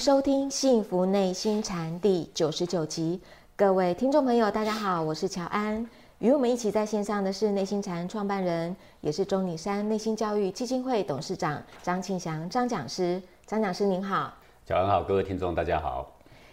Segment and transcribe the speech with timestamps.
[0.00, 3.20] 收听《幸福内心禅》第九十九集。
[3.54, 5.86] 各位听众朋友，大家好，我是乔安。
[6.20, 13.20] 与我们一起在线上的是内心禅创办人，也是钟岭山内心教育基金会董事长张庆祥张讲师。
[13.46, 14.32] 张讲师您好，
[14.64, 16.10] 乔安好，各位听众大家好。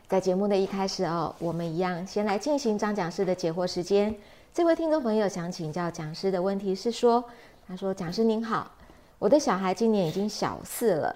[0.09, 4.13] 在节目的一开始哦，我们一样先来进行张讲师的解惑时间。
[4.53, 7.23] 这位听众朋友想请教讲师的问题是说，
[7.65, 8.69] 他说：“讲师您好，
[9.17, 11.15] 我的小孩今年已经小四了。”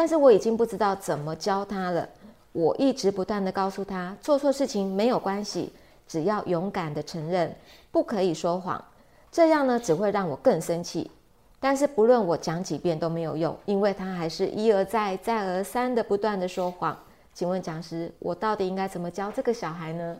[0.00, 2.08] 但是我已经不知道怎么教他了。
[2.52, 5.70] 我一直不断的告诉他，做错事情没有关系，
[6.08, 7.54] 只要勇敢的承认，
[7.92, 8.82] 不可以说谎。
[9.30, 11.10] 这样呢，只会让我更生气。
[11.60, 16.98] 但是不论我讲几遍都没有用，因为他还是一而再、再而三的不断的说谎。
[17.34, 20.16] 请问讲师，我到底应该怎么教这个小孩呢？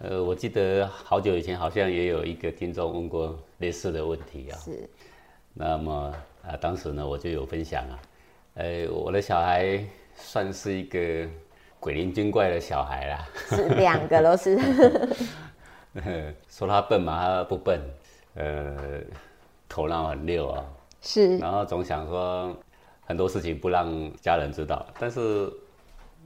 [0.00, 4.58] 呃，我记得好久以前好像也有一个听众问过类似的问题啊。
[4.62, 4.86] 是。
[5.54, 6.14] 那么
[6.46, 7.98] 啊，当时呢，我就有分享啊。
[8.54, 11.28] 呃，我的小孩算是一个
[11.80, 14.56] 鬼灵精怪的小孩啦，是两个都是。
[16.48, 17.80] 说他笨嘛，他不笨，
[18.34, 19.00] 呃，
[19.68, 20.64] 头脑很溜啊。
[21.02, 21.36] 是。
[21.38, 22.56] 然后总想说
[23.04, 25.52] 很多事情不让家人知道，但是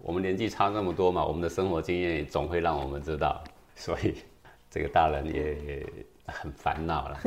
[0.03, 3.43] 我们年纪差那么多嘛，我们的生活经验总会让我们知道，
[3.75, 4.17] 所以
[4.71, 5.87] 这个大人也
[6.27, 7.21] 很烦恼了。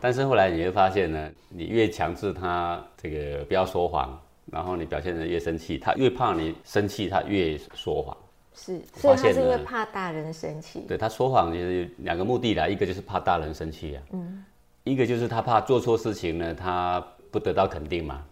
[0.00, 4.20] 但是后来你会发现呢，你越强制他这个不要说谎，
[4.52, 8.16] 然后你表现的越生气，他越怕你生气，他越说谎。
[8.54, 10.80] 是，所以他是因为怕大人生气。
[10.86, 14.44] 对他说谎就是两个目的啦，一个就是怕大人生气啊，嗯，
[14.84, 18.22] 一个就是他怕做错事情呢，他不得到肯定嘛，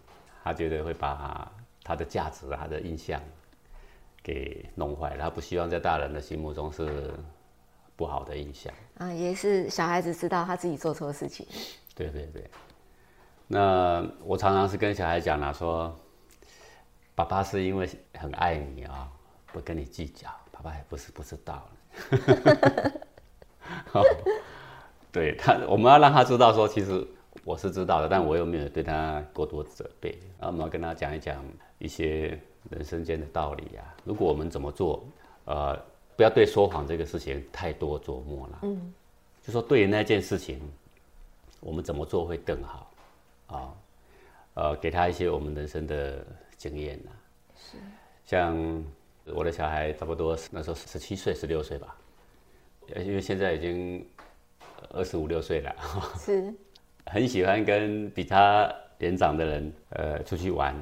[0.43, 1.51] 他觉得会把
[1.83, 3.19] 他的价值、他的印象
[4.23, 7.11] 给弄坏，他不希望在大人的心目中是。
[7.95, 11.45] 不好的印象啊，也是小孩子知道他自己做错事情。
[11.95, 12.49] 对对对，
[13.47, 15.95] 那我常常是跟小孩讲啊，说
[17.15, 19.07] 爸爸是因为很爱你啊，
[19.53, 20.27] 不跟你计较。
[20.51, 21.67] 爸爸也不是不知道。
[25.11, 27.05] 对他，我们要让他知道说，其实
[27.45, 30.17] 我是知道的，但我又没有对他过多责备。
[30.37, 31.41] 然后我们要跟他讲一讲
[31.77, 32.37] 一些
[32.69, 33.83] 人生间的道理呀。
[34.03, 35.05] 如果我们怎么做，
[35.45, 35.79] 呃。
[36.15, 38.59] 不要对说谎这个事情太多琢磨了。
[38.63, 38.93] 嗯，
[39.43, 40.59] 就说对于那件事情，
[41.59, 42.91] 我们怎么做会更好？
[43.47, 43.73] 啊，
[44.53, 46.25] 呃，给他一些我们人生的
[46.57, 47.11] 经验呐。
[47.55, 47.77] 是。
[48.25, 48.83] 像
[49.25, 51.95] 我的小孩，差不多那时候十七岁、十六岁吧，
[52.97, 54.07] 因为现在已经
[54.89, 55.75] 二十五六岁了。
[56.17, 56.53] 是。
[57.07, 60.75] 很喜欢跟比他年长的人呃出去玩。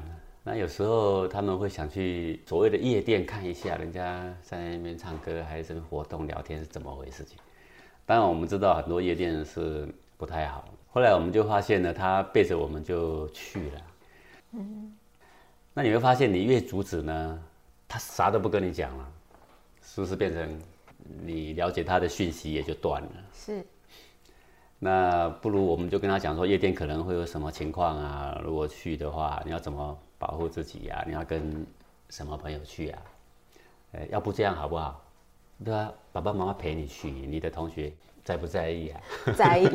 [0.46, 7.24] 那有时候他们会想去所谓的夜店看一下，人家在那边唱歌还是什么活动聊天是怎么回事？
[7.24, 7.38] 情
[8.04, 9.88] 当然我们知道很多夜店是
[10.18, 10.68] 不太好。
[10.92, 13.80] 后来我们就发现呢，他背着我们就去了。
[14.52, 14.94] 嗯，
[15.72, 17.42] 那你会发现，你越阻止呢，
[17.88, 19.12] 他啥都不跟你讲了，
[19.82, 20.60] 是不是变成
[21.22, 23.10] 你了解他的讯息也就断了？
[23.32, 23.64] 是。
[24.78, 28.38] 那不如我们就跟他讲说，夜店可能会有什么情况啊？
[28.44, 29.98] 如果去的话，你要怎么？
[30.18, 31.04] 保护自己呀！
[31.06, 31.66] 你要跟
[32.08, 32.98] 什么朋友去呀？
[33.92, 35.04] 呃，要不这样好不好？
[35.64, 37.92] 对啊，爸爸妈妈陪你去，你的同学
[38.24, 39.00] 在不在意啊？
[39.36, 39.68] 在意。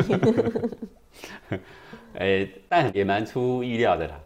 [2.14, 4.20] 呃，但也蛮出意料的啦。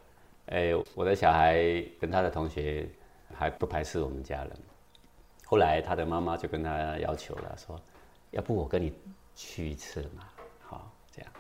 [0.47, 2.87] 哎，我的小孩跟他的同学
[3.33, 4.51] 还不排斥我们家人。
[5.45, 7.79] 后来他的妈妈就跟他要求了，说
[8.31, 8.93] ：“要不我跟你
[9.35, 10.27] 去一次嘛？”
[10.61, 11.31] 好，这样。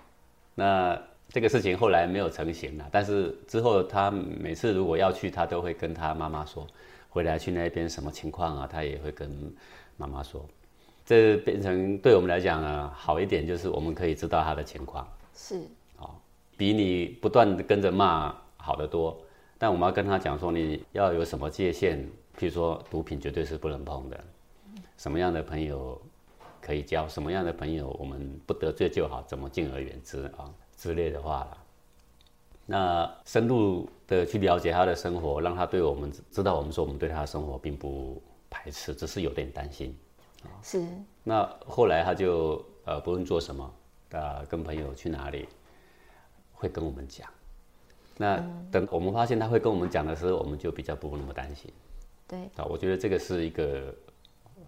[0.55, 1.01] 那。
[1.29, 6.67] 这个事情后来没有成型了，但是之后他每次如果要去，他都会跟他妈妈说，
[7.09, 9.29] 回来去那边什么情况啊，他也会跟
[9.97, 10.45] 妈妈说。
[11.05, 15.61] 这变成对我们来讲啊，好一点就是我们可以知道他的情况，是，
[15.97, 16.11] 哦，
[16.55, 19.19] 比你不断的跟着骂好得多。
[19.57, 21.97] 但我们要跟他讲说，你要有什么界限，
[22.37, 24.23] 譬如说毒品绝对是不能碰的，
[24.97, 26.01] 什么样的朋友
[26.61, 30.49] 可以交，什么样的朋友我们不得罪就好，怎么敬而远之啊？
[30.77, 31.57] 之类的话了，
[32.65, 39.97] 那深入的去了解他的生活，让他对我们知道我们说我们对他的生活并不排斥，只是有点担心。
[40.61, 40.85] 是。
[41.23, 43.73] 那后来他就呃不论做什么，
[44.11, 45.47] 呃跟朋友去哪里，
[46.53, 47.29] 会跟我们讲。
[48.17, 48.37] 那
[48.71, 51.71] 等我们发现他会跟我们讲的时候，我们就比较不那么担心。
[52.27, 52.43] 对。
[52.55, 53.93] 啊，我觉得这个是一个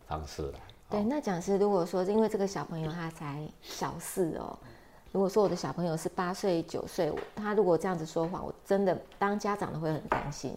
[0.07, 0.59] 方式了。
[0.89, 4.57] 对，那讲师如果说因为这个小朋友他才小四哦。
[5.15, 10.53] 如果说我的小朋友是八岁九岁，他如果这样子说谎，我真的当家长的会很担心。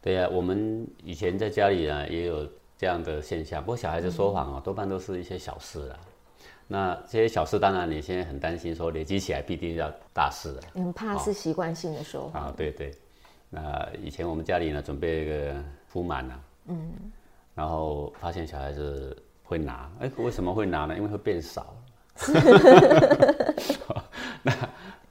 [0.00, 2.48] 对呀，我们以前在家里啊也有
[2.78, 5.98] 这样的现象，不过小孩子说谎啊，多半都是一些小事啊。
[6.68, 10.62] 那这些小事，当然你现在很担心，说累积起来必定要大事了。
[10.72, 12.54] 你们怕是习惯性的说谎啊？
[12.56, 12.94] 对对。
[13.48, 15.60] 那以前我们家里呢准备一个
[15.92, 16.92] 铺满了，嗯，
[17.56, 20.96] 然后发现小孩子会拿，哎，为什么会拿呢？
[20.96, 21.74] 因为会变少。
[24.42, 24.52] 那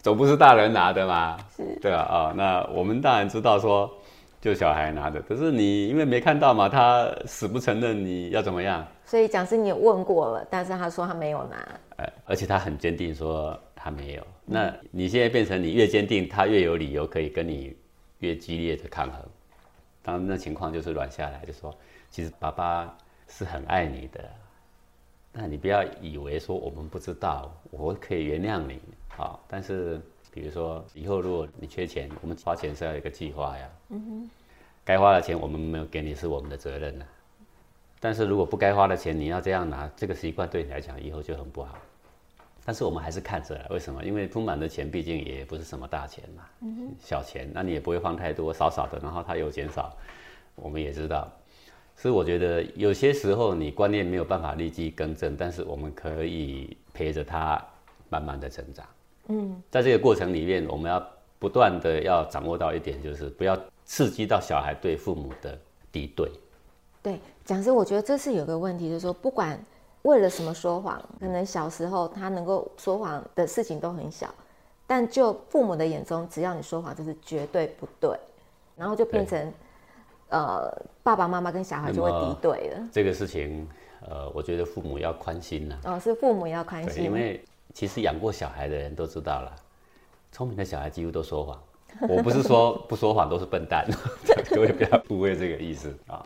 [0.02, 1.38] 总不是大人拿的嘛？
[1.56, 3.92] 是对啊，啊，那我们当然知道说，
[4.40, 8.86] 就小孩拿的，可是你因为没看到嘛，他死不承认，你要怎么样？
[9.06, 11.68] 所以讲师你也问过了，但是他说他没有拿。
[11.98, 14.26] 哎，而且他很坚定说他没有。
[14.46, 17.76] 那你现在变成你越坚定，他越有理由可以跟你
[18.20, 19.22] 越激烈的抗衡。
[20.02, 21.76] 当那情况就是软下来，就说
[22.10, 22.96] 其实爸爸
[23.28, 24.24] 是很爱你的。
[25.42, 28.78] 那你不要以为说我们不知道，我可以原谅你
[29.16, 29.40] 啊。
[29.48, 29.98] 但是
[30.34, 33.70] 比如说以后如果你缺钱，我们花钱是要一个计划呀。
[33.88, 34.30] 嗯哼。
[34.84, 37.06] 该花的钱我们没有给你是我们的责任呐。
[38.02, 41.78] 但是如果不该花的钱你要这样拿，这个习惯对你来讲以后就很不好。
[42.66, 44.04] 但是我们还是看着，为什么？
[44.04, 46.44] 因为丰满的钱毕竟也不是什么大钱嘛，
[47.00, 49.96] 小钱，那你也不会放太多，少少的，然后它又减少，
[50.56, 51.32] 我们也知道。
[52.02, 57.62] 所以我觉得有些时候你观念没有办法立即更正，但是我们可以陪着他
[58.08, 58.86] 慢慢的成长。
[59.28, 61.06] 嗯，在这个过程里面，我们要
[61.40, 65.60] 不断的要掌握到一点，就是不要刺激到小孩对父母的
[65.92, 66.32] 敌对。
[67.04, 69.60] 对，讲师，我觉得这是有个问题，就是说不管
[70.04, 74.34] 为了什么说谎，可能小时候他能够说谎的事情都很小，
[74.88, 78.18] 但就父母的眼中，只要你说谎就是绝对不对，
[78.78, 79.52] 然后就变成。
[80.30, 80.72] 呃，
[81.04, 82.88] 爸爸妈妈跟小孩就会敌对了。
[82.92, 83.68] 这个事情，
[84.08, 85.78] 呃，我觉得父母要宽心呐。
[85.86, 87.04] 哦，是父母要宽心。
[87.04, 87.44] 因为
[87.74, 89.56] 其实养过小孩的人都知道了，
[90.32, 91.60] 聪明的小孩几乎都说谎。
[92.08, 93.84] 我不是说不说谎都是笨蛋，
[94.54, 96.24] 各位不要误会这个意思啊。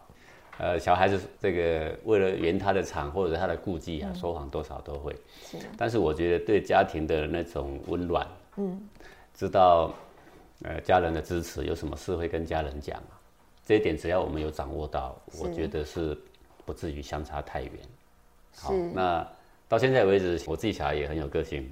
[0.60, 5.16] 呃，小孩子这个为了圆他的场或者他的顾忌啊，说谎多少都会。
[5.42, 5.58] 是。
[5.78, 8.28] 但是我觉得对家庭的那种温暖，
[8.58, 8.78] 嗯，
[9.34, 9.94] 知道
[10.64, 13.13] 呃家人的支持，有什么事会跟家人讲啊。
[13.66, 16.18] 这一点只要我们有掌握到，我觉得是
[16.66, 17.72] 不至于相差太远。
[18.56, 19.28] 好，那
[19.68, 21.70] 到现在为止，我自己小孩也很有个性，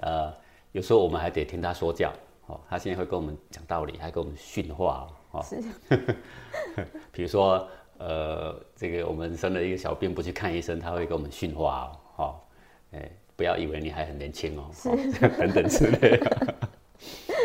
[0.00, 0.32] 呃，
[0.72, 2.12] 有时候我们还得听他说教。
[2.46, 5.08] 哦，他现在会跟我们讲道理，还跟我们训话。
[5.30, 5.62] 哦，是。
[7.10, 11.90] 比如说，呃，这个我们生了一个小病不去看医生，他会跟我们训话。
[12.16, 12.36] 哦，
[12.92, 14.70] 哎，不要以为你还很年轻哦，
[15.38, 16.54] 等等之类的。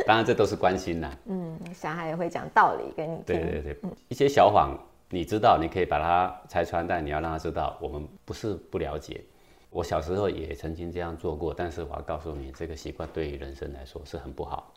[0.09, 1.15] 当然，这都是关心呐。
[1.25, 3.25] 嗯，小孩也会讲道理跟你听。
[3.27, 3.77] 对对对，
[4.07, 4.75] 一些小谎，
[5.07, 9.23] 你知道，你可以把它拆穿，但你要让他知道，我们不是不了解。
[9.69, 14.73] 我小时候也曾经这样做过，但是我要告诉你，这个习惯对于人生来说是很不好。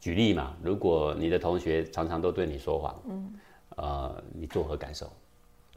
[0.00, 3.30] 举例嘛，如果你的同学常常都对你说谎，嗯，
[3.76, 5.04] 呃，你作何感受？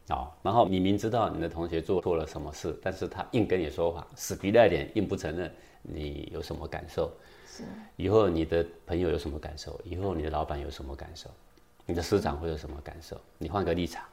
[0.07, 5.51] 哦，然后你明知道你的同学做错了什么事，但是他硬跟你说谎，死皮赖脸，硬不承认，
[5.81, 7.11] 你有什么感受？
[7.95, 9.79] 以后你的朋友有什么感受？
[9.83, 11.29] 以后你的老板有什么感受？
[11.85, 13.15] 你的师长会有什么感受？
[13.37, 14.03] 你换个立场，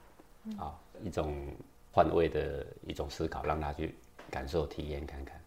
[0.59, 1.35] 啊，一种
[1.91, 3.95] 换位的一种思考，让他去
[4.31, 5.41] 感受、体验看看。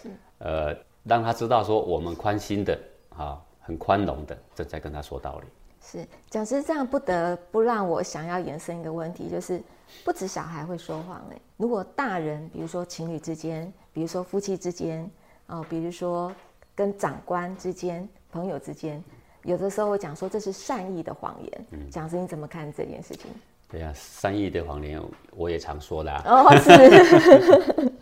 [0.00, 2.78] 是，呃，让他知道说我们宽心的，
[3.10, 5.46] 啊，很宽容的，正在跟他说道理。
[5.80, 9.60] 是，讲师这样不得不让我想要延伸一个问题，就是
[10.04, 15.10] 不止小孩会说谎哎，如果大人，比如说情侣之间，比如说夫妻之间，
[15.46, 16.32] 哦，比如说。
[16.74, 19.02] 跟长官之间、朋友之间，
[19.44, 21.90] 有的时候会讲说这是善意的谎言。
[21.90, 23.30] 讲师你怎么看这件事情？
[23.68, 26.12] 对呀，善意的谎言我也常说的。
[26.24, 27.92] 哦，是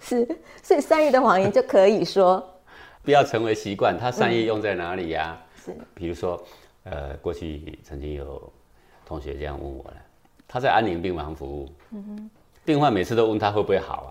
[0.26, 2.44] 是，所以善意的谎言就可以说，
[3.02, 3.96] 不要成为习惯。
[3.98, 5.38] 他善意用在哪里呀？
[5.56, 6.42] 是，比如说，
[6.84, 8.52] 呃，过去曾经有
[9.06, 9.96] 同学这样问我了，
[10.48, 12.30] 他在安宁病房服务，嗯哼，
[12.64, 14.10] 病患每次都问他会不会好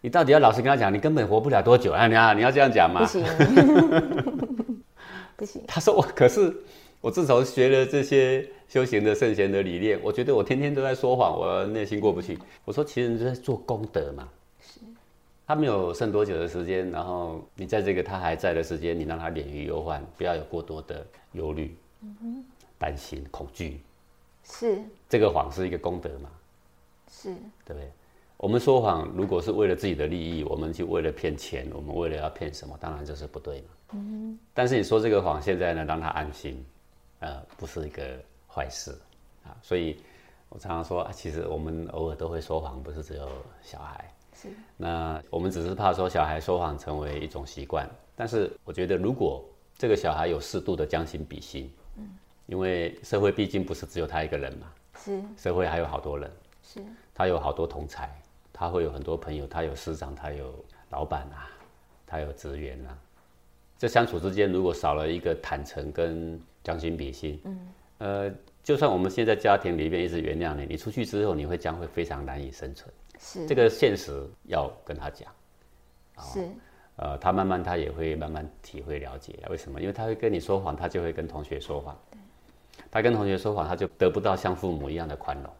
[0.00, 2.06] 你到底要老实跟他讲，你根本活不了多久啊！
[2.06, 3.00] 你要你要这样讲吗？
[3.00, 3.24] 不行，
[5.36, 5.62] 不行。
[5.66, 6.54] 他说我可是
[7.00, 12.38] 我自从学了这些修行的圣贤的理念，我觉得我天天都在说谎，我内心过不去。
[12.64, 14.28] 我说其实你在做功德嘛。
[14.60, 14.80] 是。
[15.46, 21.74] 他没有剩多久的时间，然后你在这个他还在的时间，你让他免于忧患，不要有过多的忧虑、
[22.78, 23.80] 担心、恐惧。
[24.44, 24.78] 是。
[25.08, 26.28] 这个谎是一个功德嘛？
[27.10, 27.30] 是。
[27.64, 27.90] 对不对？
[28.38, 33.68] 我们说谎，如果是为了自己的利益，我们就为了骗钱，我们为了要骗什么，当然这是不对嘛。
[33.94, 34.38] 嗯。
[34.52, 36.62] 但是你说这个谎，现在呢，让他安心，
[37.20, 38.02] 呃，不是一个
[38.46, 38.90] 坏事
[39.42, 39.56] 啊。
[39.62, 39.98] 所以
[40.50, 43.26] 我常常说，其实我们偶尔都会说谎，不是只有
[43.62, 44.12] 小孩。
[44.34, 44.48] 是。
[44.76, 49.42] 那我们只是怕说小孩说谎成为一种习惯，但是我觉得，如果
[49.78, 52.06] 这个小孩有适度的将心比心，嗯，
[52.44, 54.66] 因为社会毕竟不是只有他一个人嘛，
[55.02, 55.22] 是。
[55.38, 56.30] 社会还有好多人，
[56.62, 56.84] 是。
[57.14, 58.14] 他有好多同才。
[58.58, 61.44] 他会有很多朋友，他有师长，他有老板啊，
[62.06, 62.96] 他有职员啊。
[63.76, 67.38] 这相处之间，如果少了一个坦诚跟将心比心。
[67.44, 72.90] 嗯，呃，就算我们现在家庭里面一直原谅你，你出去之后你会将会非常难以生存。
[73.18, 75.30] 是这个现实要跟他讲。
[76.18, 76.48] 是
[76.96, 79.78] 呃，他慢慢他也会慢慢体会了解，为什么？
[79.78, 81.94] 因为他会跟你说谎，他就会跟同学说谎。
[82.90, 85.52] 他跟同学说谎，他就得不到像父母一样的宽容。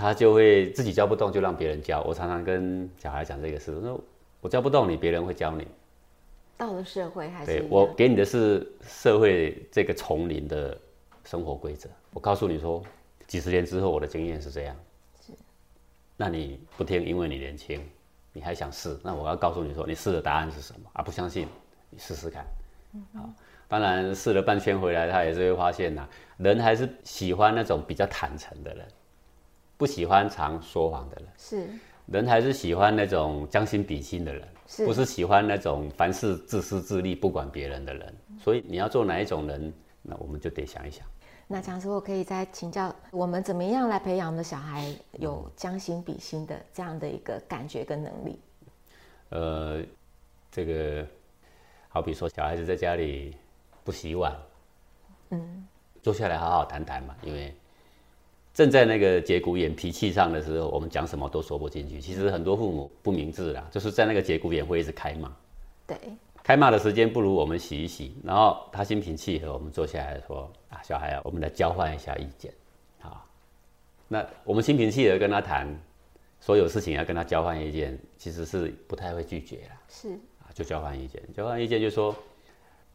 [0.00, 2.02] 他就会自己教不动，就让别人教。
[2.04, 4.00] 我常常跟小孩讲这个事，我说
[4.40, 5.68] 我教不动你，别人会教你。
[6.56, 10.76] 到了社会还是对我给你的是社会这个丛林的
[11.24, 11.88] 生活规则。
[12.14, 12.82] 我告诉你说，
[13.26, 14.74] 几十年之后我的经验是这样。
[15.26, 15.32] 是
[16.16, 17.82] 那你不听，因为你年轻，
[18.32, 18.98] 你还想试。
[19.02, 21.02] 那我要告诉你说，你试的答案是什么啊？
[21.02, 21.46] 不相信，
[21.90, 22.46] 你试试看。
[23.14, 23.28] 好，
[23.68, 28.86] 当然试了半圈回来，他也是会发现呐、人还是喜欢那种比较坦诚的人，
[29.80, 31.26] 不喜欢常说谎的人。
[31.38, 31.66] 是
[32.04, 38.14] 人还是喜欢那种将心比心的人，是不是喜欢那种凡事自私自利、不管别人的人？
[38.38, 39.72] 所以你要做哪一种人，
[40.02, 41.06] 那我们就得想一想。
[41.46, 48.38] 那讲师，我可以再请教我们怎么样来培养我们的小孩有将心比心的这样的一个感觉跟能力？
[49.30, 49.82] 呃，
[50.50, 51.06] 这个
[51.88, 53.34] 好比说小孩子在家里
[53.82, 54.36] 不洗碗，
[55.30, 55.66] 嗯，
[56.02, 57.54] 坐下来好好谈谈嘛，因为
[58.60, 61.98] 正在那个节骨眼脾气上的时候，我们讲什么都说不进去。
[61.98, 65.34] 其实很多父母不明智啦，就是在那个节骨眼会一直开骂。
[65.86, 65.96] 对，
[66.42, 72.52] 开骂的时间不如我们洗一洗，然后他心平气和，我们坐下来说啊，小孩啊，我们来交换一下意见，
[72.98, 73.26] 好，
[74.08, 75.66] 那我们心平气和跟他谈，
[76.38, 80.10] 所有事情要跟他交换意见，其实是不太会拒绝啦，是。
[80.40, 82.14] 啊，就交换意见，交换意见就说，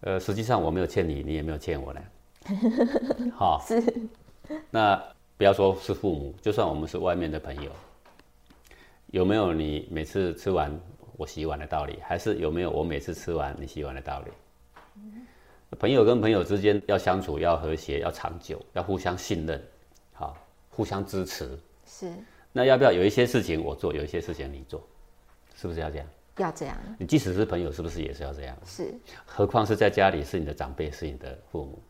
[0.02, 2.02] 呃，实际上我没有欠你，你也没有欠我呢，
[3.34, 3.84] 好，是。
[4.70, 5.04] 那
[5.38, 7.70] 不要说是父母，就算我们是外面的朋友，
[9.08, 10.72] 有没有你每次吃完
[11.18, 14.32] 我洗碗的道理，还是有没有我每次吃完你洗碗的道理？
[15.77, 19.62] 朋友跟朋友之间要相处，要和谐，要长久，要互相信任，
[20.13, 20.38] 好，
[20.70, 21.60] 互相支持。
[21.86, 22.13] 是
[22.54, 24.82] 那要不要有一些事情我做，有一些事情你做，
[25.58, 26.08] 是不是要这样？
[26.38, 28.58] 要这样，你即使是朋友，是不是也是要这样？
[28.65, 28.94] 是
[29.25, 31.82] 何况是在家里是你的长辈，是你的父母。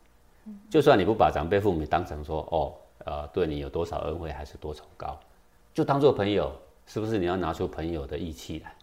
[0.68, 2.74] 就算你不把长辈父母当成说哦，
[3.06, 5.18] 呃，对你有多少恩惠还是多崇高，
[5.72, 6.52] 就当做朋友，
[6.86, 8.74] 是不是你要拿出朋友的义气来？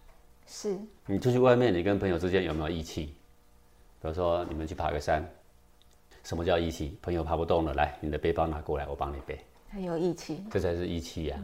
[0.48, 3.14] 是你出去外面，你跟朋友之间有没有义气？
[4.02, 5.24] 比如说你们去爬个山，
[6.24, 6.98] 什么叫义气？
[7.02, 9.40] 朋友爬不动了，来，你的背包拿过来，我帮你背，
[9.70, 11.38] 很有义气，这才是义气呀、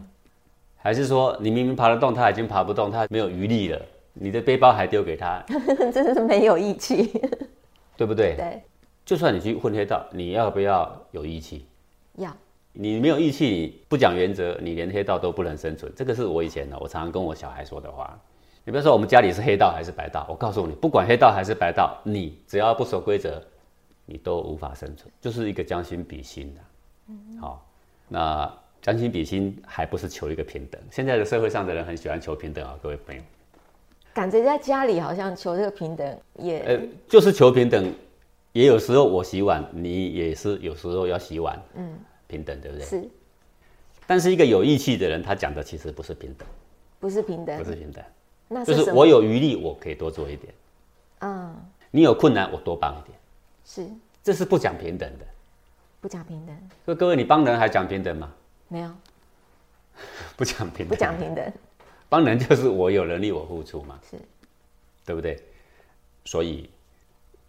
[0.77, 5.43] 还是说你明明爬得动，他已经爬不动，他没有余力了，你的背包还丢给他，
[5.93, 7.21] 这是没有义气。
[7.97, 8.37] 对不对？
[8.37, 8.63] 对，
[9.03, 11.65] 就算你去混黑道，你要不要有义气？
[12.15, 12.33] 要
[12.73, 15.91] 你没有义气，你不讲原则，你连黑道都不能生存。
[15.95, 18.17] 这个是我以前呢，我常常跟我小孩说的话。
[18.65, 23.41] 你不要说我们家里是黑道还是白道，我告诉你，不管黑道还是白道，你只要不守规则，
[24.05, 26.61] 你都无法生存，就是一个将心比心的。
[27.41, 27.65] 好，
[28.07, 30.79] 那将心比心还不是求一个平等。
[30.91, 33.21] 现在的社会上的人很喜欢求平等啊，各位朋友，
[34.13, 37.91] 感觉在家里好像求这个平等也、呃，就是求平等。
[38.51, 41.97] 也有时候我洗碗，你也是有时候要洗碗，嗯，
[42.29, 42.85] 平等，对不对？
[42.85, 43.09] 是。
[44.07, 46.47] 但是一个有义气的人，他讲的其实不是平等，
[46.99, 47.57] 不是平等。
[47.57, 47.69] 不？
[47.69, 48.01] 是平等，
[48.47, 50.53] 那就是我有余力，我可以多做一点；
[51.19, 51.53] 嗯。
[51.91, 53.17] 你有困难，我多帮一点。
[53.65, 53.89] 是。
[54.23, 55.25] 这是不讲平等的。
[55.99, 56.55] 不讲平等，
[56.85, 58.31] 所以各位，你帮人还讲平等吗？
[58.67, 58.91] 没有。
[60.37, 61.51] 不讲平等，不讲平等。
[62.07, 64.17] 帮人就是我有能力我付出嘛，是。
[65.05, 65.43] 对不对？
[66.25, 66.69] 所以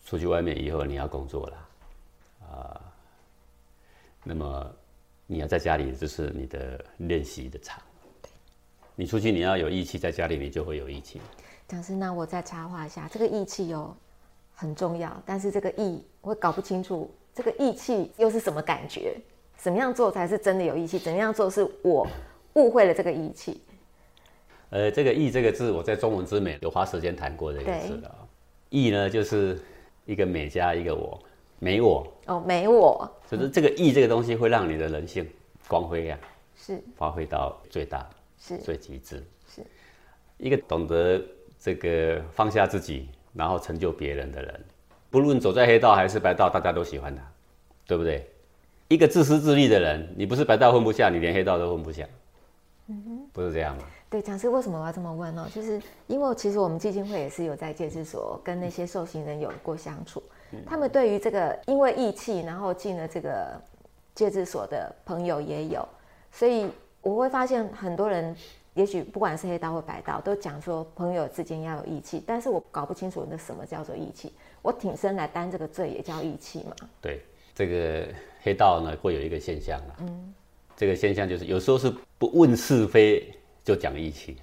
[0.07, 1.69] 出去外面以后你要工作了
[2.49, 2.81] 啊、
[4.23, 4.75] 那么
[5.27, 7.83] 你要在家里就是你的练习的场。
[8.95, 11.21] 你出去你要有义气，在家里你就会有义气。
[11.67, 13.97] 讲师，那我再插话一下，这个义气有
[14.55, 19.17] 很重要，但是这个义我搞不清楚，这个义气又是什么感觉？
[19.57, 20.99] 怎么样做才是真的有义气？
[20.99, 22.07] 怎么样做是我
[22.55, 23.61] 误会了这个义气？
[24.71, 28.15] 呃，这个“义”这个字，我在中文之美有花时间谈过这个字的啊。
[28.69, 29.61] 义呢，就是
[30.05, 31.21] 一个美加一个我，
[31.61, 35.29] 美我，哦，没我就是这个义这个东西会让你的人性
[35.69, 36.19] 光辉呀、
[36.57, 39.23] 是发挥到最大、是最极致。
[39.47, 39.63] 是
[40.39, 41.23] 一个懂得
[41.59, 44.65] 这个放下自己，然后成就别人的人，
[45.11, 47.23] 不论走在黑道还是白道，大家都喜欢他，
[47.87, 48.27] 对不对？
[48.89, 52.09] 一个自私自利的人，你不是白道混不下，你连黑道都混不下，
[52.89, 53.85] 嗯哼不是这样吗？
[54.11, 55.49] 对，讲师为什么我要这么问呢？
[55.55, 60.21] 就是因为其实我们基金会也是有在戒治所跟那些受刑人有过相处，
[60.67, 63.59] 他们对于这个因为义气然后进了这个
[64.13, 65.89] 戒治所的朋友也有，
[66.33, 66.69] 所以
[67.03, 68.35] 我会发现很多人
[68.75, 74.33] 也许不管是黑道或白道，都讲说朋友之间要有义气，但是我搞不清楚那什么叫做义气。
[74.61, 76.75] 我挺身来担这个罪也叫义气嘛？
[77.01, 77.23] 对，
[77.55, 78.09] 这个
[78.43, 80.35] 黑道呢会有一个现象啊，嗯，
[80.77, 83.33] 这个现象就是有时候是不问是非
[83.65, 84.37] 就讲义气，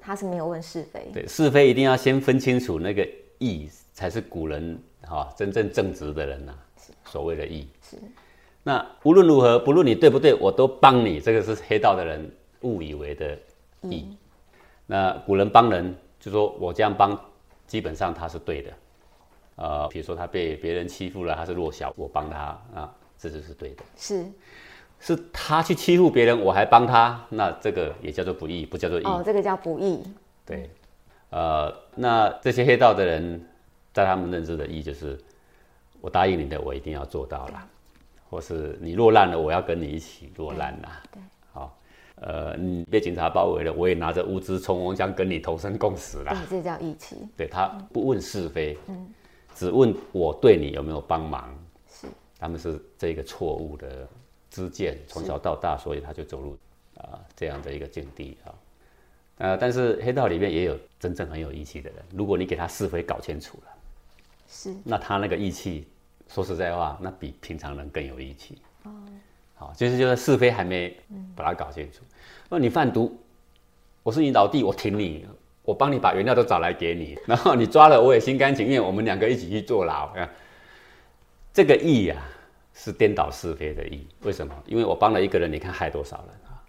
[0.00, 3.06] 他是没有问是非，对，是非一定要先分清楚，那个
[3.38, 6.52] 义才是古人哈真正正直的人呐，
[7.04, 7.96] 所谓的义是。
[8.62, 12.30] 那无论如何，不论你对不对，我都帮你，这个是黑道的人
[12.60, 13.38] 误以为的
[13.82, 14.14] 义。
[14.86, 17.18] 那古人帮人，就说我这样帮，
[17.66, 18.70] 基本上他是对的。
[19.56, 22.38] 呃，比如说他被别人欺负了，他是弱小，我帮他
[22.74, 23.82] 啊，这就是对的。
[23.96, 24.26] 是，
[25.00, 29.04] 是他去欺负别人，我还帮他，那这个也叫做不义，不叫做义。
[29.04, 30.02] 哦，这个叫不义。
[30.44, 30.70] 对，
[31.30, 33.42] 呃，那这些黑道的人，
[33.92, 35.18] 在他们认知的义就是，
[36.00, 37.66] 我答应你的，我一定要做到了。
[38.28, 40.88] 或是你落难了，我要跟你一起落难呐。
[41.10, 41.20] 对，
[41.52, 41.76] 好，
[42.16, 46.32] 呃，你被警察包围了，我也拿着物资冲锋枪跟你同生共死了。
[46.32, 47.16] 对，这叫义气。
[47.36, 49.08] 对他不问是非，嗯，
[49.54, 51.52] 只问我对你有没有帮忙。
[51.88, 52.06] 是，
[52.38, 54.06] 他们是这个错误的
[54.50, 56.58] 知见，从小到大，所以他就走入
[56.96, 58.54] 啊这样的一个境地啊。
[59.38, 63.72] 呃，但是黑道里面也有真正很有义气的人，如果你给他是非搞清楚了，
[64.48, 65.86] 是，那他那个义气。
[66.32, 68.56] 说实在话，那比平常人更有义气。
[68.84, 68.90] 哦，
[69.56, 70.96] 好，就是就是是非还没
[71.34, 72.04] 把它搞清楚。
[72.48, 73.18] 那你贩毒，
[74.04, 75.26] 我是你老弟，我挺你，
[75.64, 80.14] 我帮你把原料都找来给你， 然后你抓了我也心甘情愿，我们两个一起去坐牢。
[81.52, 82.22] 这个义呀，
[82.82, 84.06] 是颠倒是非的义。
[84.22, 84.54] 为什么？
[84.66, 86.64] 因为我帮了一个人，你看害多少人啊？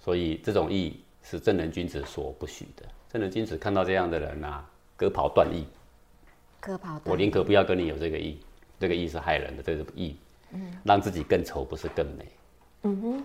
[0.00, 2.84] 所以这种义是正人君子所不许的。
[3.12, 4.64] 正人君子看到这样的人啊，
[4.96, 5.66] 割袍断义。
[7.04, 8.40] 我宁可不要跟你有这个义，
[8.80, 10.16] 这个义是害人的，这个义，
[10.52, 12.26] 嗯，让自己更丑不是更美，
[12.82, 13.24] 嗯哼，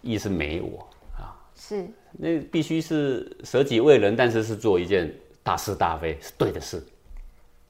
[0.00, 6.76] 义是美我啊，是，那必须是舍己为人，但是是做一件大是大非是对的事，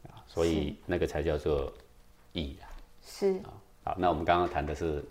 [0.08, 1.72] 啊，所以那个才叫做
[2.32, 2.68] 义啊，
[3.04, 3.32] 是。
[3.44, 3.52] 啊，
[3.84, 5.04] 好，那我们刚刚谈的是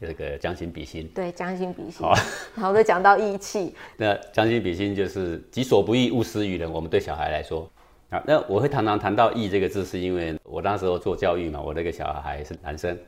[0.00, 2.14] 这个将心比心，对，将心比心，好，
[2.56, 6.70] 然后再讲到义气， 那将心比心就是己所不欲，勿施于人。
[6.70, 7.70] 我们对小孩来说。
[8.10, 12.98] 啊，那我会常常谈到“义”这个字，是因为我那时候做教育嘛，我那个小孩是男生，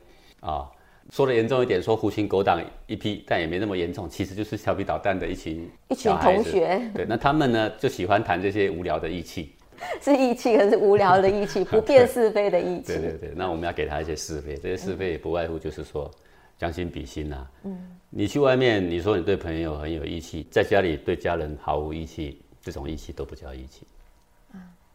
[0.41, 0.69] 啊，
[1.09, 6.79] 说的严重一点，说狐群狗党一批，但也没那么严重，其实就是调皮捣蛋的一群一群同学。
[6.93, 9.55] 对，那他们呢就喜欢谈这些无聊的义气，
[10.01, 12.87] 是义气，可是无聊的义气， 不辨是非的义气。
[12.87, 16.09] 对对对，那我们要给他一些是非，这些是非也不外乎就是说
[16.57, 17.47] 将心比心呐。
[17.63, 17.77] 嗯，
[18.09, 23.85] 你去外面，你说你对朋友很有义气，在家里对家人毫无义气，这种义气都不叫义气。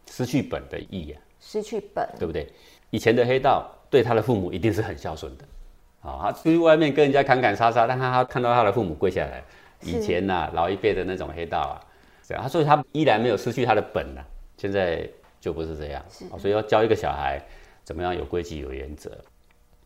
[0.09, 2.47] 失去本的义啊，失去本，对不对？
[2.89, 5.43] 以前的黑道对他的父母一定是很孝顺的，
[6.09, 9.43] 啊，他出去外面跟人家砍砍杀杀，但他他看到他的父母跪下来。
[9.83, 11.75] 以前呐，老一辈的那种黑道啊，
[12.25, 14.21] 这样，所以他依然没有失去他的本呢。
[14.57, 15.07] 现在
[15.39, 16.03] 就不是这样，
[16.39, 17.41] 所以要教一个小孩
[17.83, 19.17] 怎么样有规矩、有原则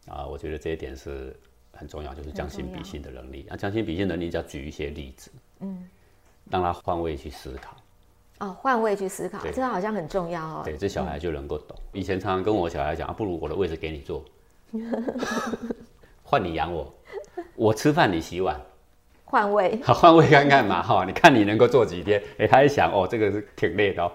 [0.07, 1.35] 啊，我觉得这一点是
[1.73, 3.45] 很重要，就是将心比心的能力。
[3.49, 5.29] 那将心比心能力，就要举一些例子，
[5.59, 5.87] 嗯，
[6.49, 7.75] 让他换位去思考。
[8.39, 10.61] 哦，换位去思考，这个好像很重要哦。
[10.63, 11.77] 对，这小孩就能够懂。
[11.91, 14.25] 以前常常跟我小孩讲啊，不如我的位置给你坐，
[16.23, 16.91] 换你养我，
[17.55, 18.59] 我吃饭你洗碗，
[19.31, 22.21] 换位， 好换位看看嘛哈，你看你能够做几天？
[22.37, 24.11] 哎，他一想哦，这个是挺累的哦。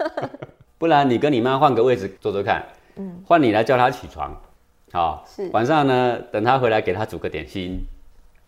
[0.78, 2.64] 不然你跟你妈换个位置坐坐看，
[2.96, 4.34] 嗯，换你来叫他起床，
[4.90, 7.84] 好，是晚上呢，等他回来给他煮个点心，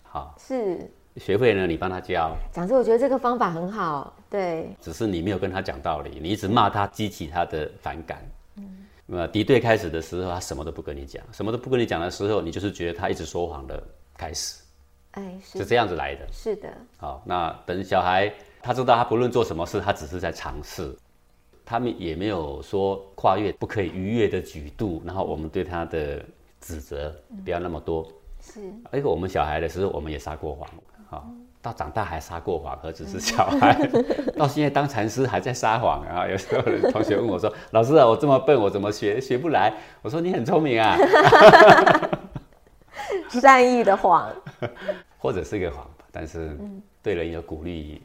[0.02, 0.78] 好，是。
[1.16, 2.34] 学会呢，你帮他教。
[2.52, 4.14] 讲师，我觉得这个方法很好。
[4.30, 8.24] 对，只是你没有跟他讲道理，你一直骂他，激起他的反感。
[8.56, 13.82] 嗯，那么敌对开始的时候，他什么都不跟你讲，什么都不跟你讲的时候，你就是觉得他一直说谎的
[14.16, 14.62] 开始。
[15.12, 16.26] 哎，是这样子来的。
[16.30, 16.68] 是的。
[16.98, 20.96] 好，那等小孩他知道，他不论做什么事，他只是在尝试，
[21.64, 26.24] 他们也没有说跨越不可以逾越的举度，然后我们对他的
[26.60, 28.06] 指责不要那么多。
[28.40, 28.60] 是。
[28.90, 30.68] 而且我们小孩的时候，我们也撒过谎。
[31.08, 31.28] 好，
[31.60, 33.76] 到长大还撒过谎，何止是小孩？
[34.38, 36.28] 到现在当禅师还在撒谎啊！
[36.28, 40.96] 有时候同学问我说：“老师啊，我这么笨，我怎么学学不来？”我说：“你很聪明啊。”
[43.30, 44.32] 善意的谎，
[45.18, 46.58] 或者是一个谎吧，但是
[47.02, 48.02] 对人有鼓励，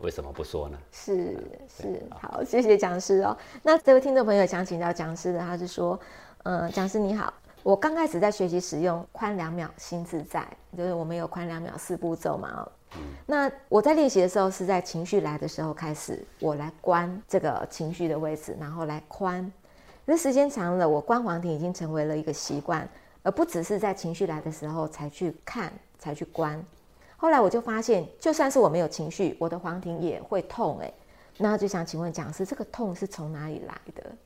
[0.00, 0.78] 为什么不说呢？
[0.92, 1.36] 是
[1.68, 3.36] 是，好，谢谢讲师哦。
[3.62, 5.98] 那这位听众朋友想请教讲师的，他是说
[6.44, 12.48] ：“嗯，讲师你好。”我刚开始在学习使用宽两秒心自在，就是我们有宽两秒四步骤嘛。
[12.60, 19.50] 哦，那我在练习的时候是在情绪来的时候开始，我来关这个情绪的位置，然后来宽。
[20.04, 22.88] 那时间长了，我关黄庭已经成为了一个习惯，
[23.26, 26.64] 而不只是在情绪来的时候才去看、才去关。
[27.16, 30.92] 后来我就发现，就算是我没有情绪，我的黄庭也会痛哎。
[31.36, 34.16] 那就想请问讲师，这个痛是从哪里来的？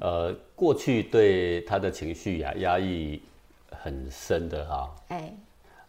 [0.00, 3.20] 呃，过去对他的情绪呀压抑
[3.70, 5.34] 很深的哈，哎，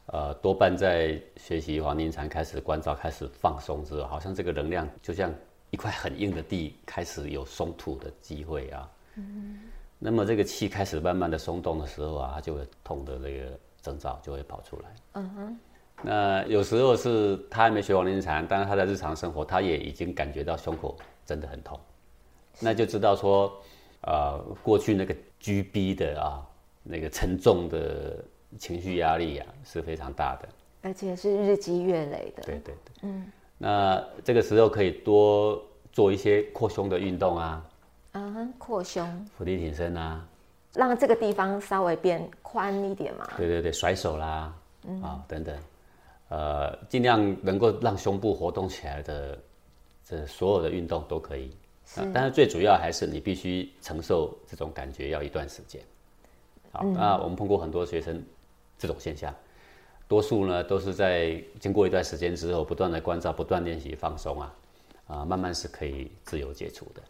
[0.08, 5.34] 呃，多半在学习黄庭禅开始关照、开始放松之后，好像这个能量就像
[5.70, 8.92] 一块很硬的地，开始有松土的机会啊。
[9.16, 9.60] 嗯。
[10.00, 14.96] 那么这个气开始慢慢的松动的时候啊，它就会痛的那个征兆就会跑出来。
[15.14, 15.60] 嗯哼。
[16.04, 21.80] 那有时候是他还没学黄庭禅，但是他在日常生活，他也已经感觉到胸口真的很痛，
[22.60, 23.52] 那就知道说。
[24.02, 26.48] 呃，过去那个居逼的啊，
[26.84, 28.24] 那个沉重的
[28.58, 30.48] 情绪压力啊，是非常大的，
[30.84, 32.44] 而且是日积月累的。
[32.44, 37.66] 对对对，嗯，那这个时候可以多做一些扩胸的运动啊，
[38.14, 40.26] 嗯，扩胸，伏地挺身啊，
[40.74, 43.28] 让这个地方稍微变宽一点嘛。
[43.38, 44.54] 对对对，甩手啦，
[45.04, 45.58] 啊等等，
[46.30, 49.38] 呃，尽量能够让胸部活动起来的，
[50.04, 51.52] 这所有的运动都可以。
[52.14, 55.82] 但是最主要还是你必须承受这种感觉要一段时间。
[56.72, 58.22] 好，那我们碰过很多学生
[58.78, 59.34] 这种现象，
[60.08, 64.54] 多数呢都是在经过一段时间之后，不断的关照、不断练习放松啊，
[65.08, 67.02] 啊，慢慢是可以自由接触的。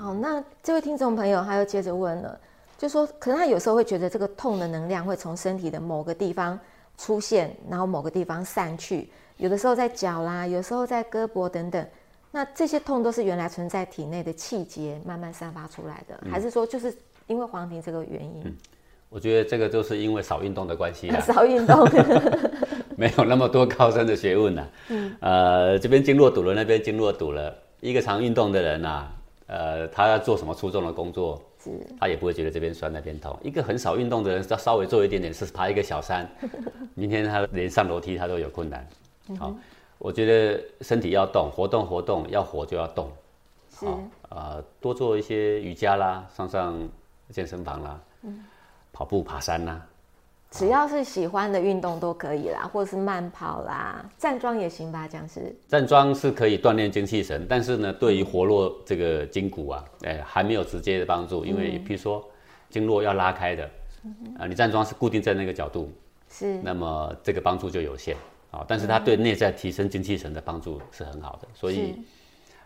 [0.00, 2.40] 好，那这位听众朋友他又接着问了，
[2.78, 6.58] 就说可能他有时候会觉得这个痛的能量会从身体的某个地方
[6.96, 11.86] 出现，然后某个地方散去，有的时候在脚啦，有时候在胳膊等等。
[12.30, 18.56] 那这些痛都是原来存在体内的气节慢慢散发出来的，还是说就是因为黄庭这个原因？
[19.10, 21.20] 我觉得这个就是因为少运动的关系啦。
[21.26, 21.86] 少运动，
[22.96, 24.66] 没有那么多高深的学问呐。
[24.88, 27.54] 嗯，呃，这边经络堵了，那边经络堵了。
[27.80, 29.08] 一个常运动的人呐，
[29.50, 31.42] 呃，他要做什么出众的工作，
[31.98, 33.36] 他也不会觉得这边酸那边痛。
[33.42, 36.30] 一个很少运动的人，他稍微做一点点事，爬一个小山，
[36.94, 38.88] 明天他连上楼梯他都有困难。
[39.38, 39.54] 好。
[39.98, 43.10] 我觉得身体要动，活动活动，要活就要动，
[43.74, 46.88] 好啊，多做一些瑜伽啦，上上
[47.28, 48.42] 健身房啦，嗯，
[48.94, 49.86] 跑步、爬山啦，
[50.50, 55.54] 只要是喜欢的运动都可以啦，或者是慢跑啦，站桩也行吧，讲是。
[55.68, 62.22] 站桩是可以锻炼精气神，但是呢，对于活络这个筋骨啊，哎，还没有直接的帮助，因为比如说
[62.68, 63.70] 经络要拉开的，
[64.38, 65.92] 啊，你站桩是固定在那个角度，
[66.28, 68.16] 是，那么这个帮助就有限。
[68.50, 71.94] 啊，但是它对内在提升精气神的帮助是很好的，所以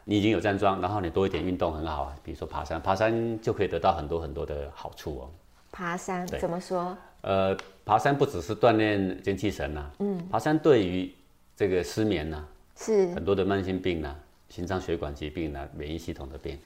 [0.07, 5.29] 你已经有站桩，然后你多一点运动很好啊，比如说爬山，爬山就可以得到很多很多的好处哦。
[5.75, 6.97] 爬山怎么说？
[7.23, 11.13] 呃，爬山不只是锻炼精气神呐，嗯，爬山对于
[11.57, 12.45] 这个失眠呐，
[12.77, 14.15] 是很多的慢性病呐，
[14.49, 16.57] 心脏血管疾病呐，免疫系统的病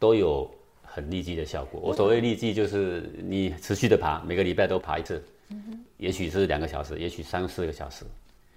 [0.00, 0.50] 都有
[0.82, 1.80] 很立即的效果。
[1.80, 8.04] 我所谓立即就是你持续的爬，每个礼拜都爬一次，嗯也许是两个小时，也许三四个小时。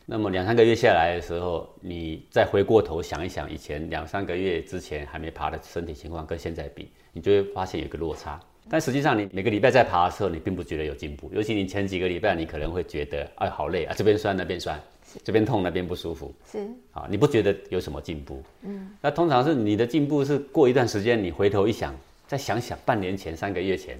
[0.05, 8.39] 那么两三个月下来的时候，你再回过头想一想，以前两三个月之前还没爬的身体情况跟现在比，你就会发现有个落差。
[8.69, 11.29] 但实际上，你每个礼拜在爬的时候，你并不觉得有进步。
[11.33, 14.79] 尤其你前几个礼拜，你可能会觉得，哎，好累啊，这边酸那边酸，
[15.23, 16.33] 这边痛那边不舒服。
[16.49, 18.43] 是啊，你不觉得有什么进步？
[18.61, 18.91] 嗯。
[19.01, 21.95] 那通常是你的进步是过一段时间，你回头一想，
[22.27, 23.97] 再想想半年前、三个月前，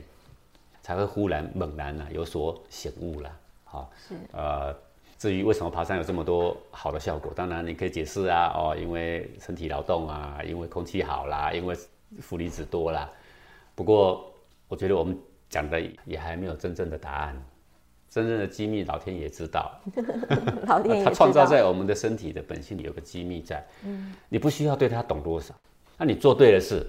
[0.82, 3.32] 才会忽然猛然啊有所醒悟了。
[3.63, 4.75] 好，是呃。
[5.17, 11.75] 至于为什么爬山有这么多好的效果，当然你可以解释啊，哦，因为身体劳动啊，因为空气好啦，因为
[12.21, 13.12] 负离子多啦。
[13.75, 14.32] 不过
[14.69, 15.17] 我觉得我们
[15.49, 17.45] 讲的也还没有真正的答案，
[18.10, 19.77] 真正的机密老天爷知道。
[20.65, 25.53] 老天爷他创造在我们的身体的本性里有个机密在，嗯，你不需要对他懂多少，
[25.97, 26.86] 那你做对的事，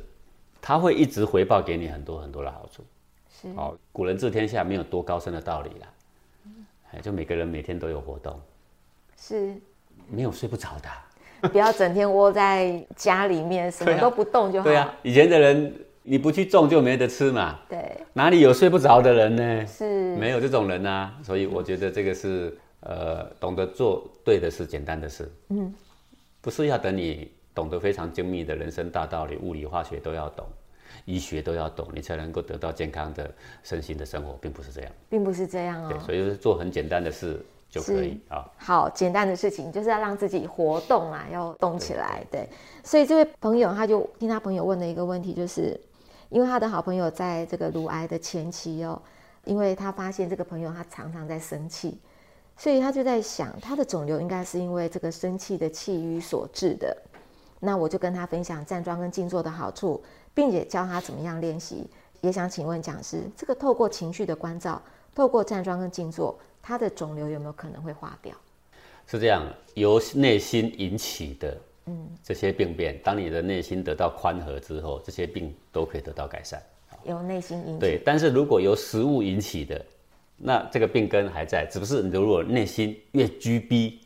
[0.61, 2.85] 他会一直回报给你很多很多的好处。
[3.29, 3.49] 是。
[3.57, 5.89] 哦，古人治天下没有多高深的道理啦。
[6.93, 8.39] 哎，就每个人每天都有活动，
[9.17, 9.55] 是，
[10.09, 14.65] 没有睡不着的，不要整天窝在家里面，什么都不动就好。
[14.65, 17.59] 对啊，以前的人你不去种就没得吃嘛。
[17.69, 19.67] 对，哪里有睡不着的人呢？
[19.67, 21.15] 是，没有这种人啊。
[21.23, 25.31] 所以我觉得这个是呃，懂得做对的事，简单的事。
[25.49, 25.75] 嗯，
[26.41, 30.47] 不是要等你懂得非常精密的人生大道理，物理化学都要懂。
[31.07, 33.31] 医学都要懂，你才能够得到健康的
[33.63, 35.89] 身心的生活，并不是这样，并不是这样哦。
[35.89, 38.45] 对，所以就是做很简单的事就可以啊。
[38.59, 42.23] 好，简单的事情就是要让自己活动啊，要动起来。
[42.31, 42.47] 对，
[42.85, 45.79] 所以这位朋友他就听他朋友问的一个问题，就是
[46.31, 49.01] 因为他的好朋友在这个乳癌的前期哦，
[49.45, 51.99] 因为他发现这个朋友他常常在生气，
[52.57, 56.97] 所以他就在想，他的肿瘤应该是因为这个生气的气瘀所致的。
[57.61, 60.03] 那我就跟他分享站桩跟静坐的好处。
[60.33, 61.85] 并且教他怎么样练习，
[62.21, 64.81] 也想请问讲师，这个透过情绪的关照，
[65.13, 68.33] 透过站桩跟静坐，他的肿瘤有没有可能会化掉？
[69.09, 76.63] 是这样，由内心引起的，嗯，这些病变，当你的内心得到宽和之后，这些病都可以得到改善。
[77.05, 77.81] 由内心引起。
[77.81, 79.85] 对，但是如果由食物引起的，
[80.37, 84.01] 那这个病根还在，只不是你如果内心越拘逼，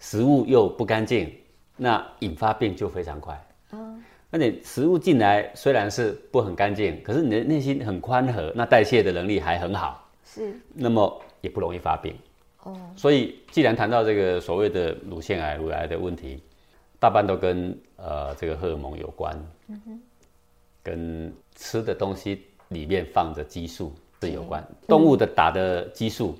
[0.00, 1.30] 食物又不干净，
[1.76, 3.38] 那引发病就非常快。
[3.72, 12.14] 嗯，那你食物进来虽然是不很干净，可是你的内心很宽和，那代谢的能力还很好，是，那么也不容易发病。
[12.62, 16.42] 哦，所以既然谈到这个所谓的乳腺癌、乳癌的问题，
[16.98, 19.36] 大半都跟呃这个荷尔蒙有关，
[19.68, 20.00] 嗯哼，
[20.82, 24.66] 跟吃的东西里面放着激素是有关。
[24.86, 26.36] 动物的打的激素，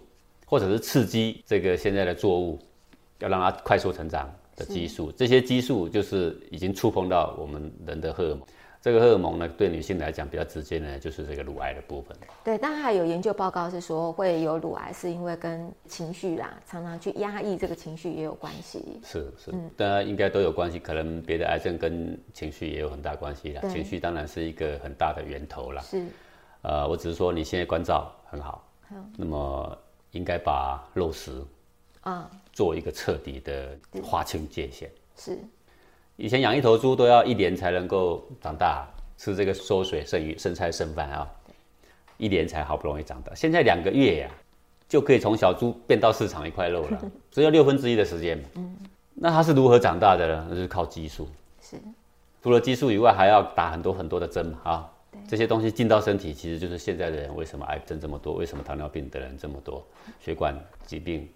[0.47, 2.59] 或者是刺激这个现在的作物，
[3.21, 8.41] 要让它快速成长的激素，这些激素就是已经触碰到我们人的荷尔蒙。
[8.81, 12.17] 这个荷尔蒙呢，对女性来讲比较直接呢，就是这个乳癌的部分。
[12.45, 19.01] 对，但还有研究报告是说，会有乳癌是因为跟情绪啦，常常去压抑这个情绪也有关系。
[19.05, 20.79] 是是，大家应该都有关系。
[20.79, 23.63] 可能别的癌症跟情绪也有很大关系啦。
[23.69, 25.83] 情绪当然是一个很大的源头啦。
[25.83, 26.07] 是，
[26.63, 28.65] 呃，我只是说你现在关照很好，
[29.17, 29.79] 那么
[30.13, 31.45] 应该把肉食
[32.03, 34.89] 啊做一个彻底的划清界限。
[35.17, 35.37] 是。
[36.19, 38.85] 以前养一头猪都要一年才能够长大，
[39.17, 41.31] 吃这个缩水剩余剩菜剩饭啊，
[42.17, 43.33] 一年才好不容易长大。
[43.37, 44.31] 现在两个月呀，
[44.89, 47.01] 就可以从小猪变到市场一块肉了，
[47.31, 48.37] 只有六分之一的时间。
[48.57, 48.77] 嗯，
[49.15, 50.47] 那它是如何长大的呢？
[50.51, 51.29] 那就是靠激素。
[51.63, 51.77] 是，
[52.43, 54.93] 除了激素以外，还要打很多很多的针嘛啊。
[55.29, 59.87] 这些东西进到身体，其实就是现在的人为什么癌症这么多，为什么糖尿病的人这么多，
[60.19, 61.29] 血管疾病，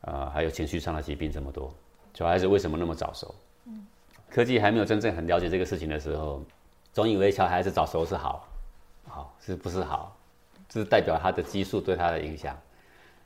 [0.00, 1.70] 呃，还有情绪上的疾病这么多，
[2.14, 3.34] 小孩子为什么那么早熟？
[4.36, 6.44] 科技还没有真正很了解这个事情的时候，
[6.92, 8.46] 总以为小孩子早熟是好，
[9.08, 10.14] 好是不是好？
[10.68, 12.54] 这是代表他的激素对他的影响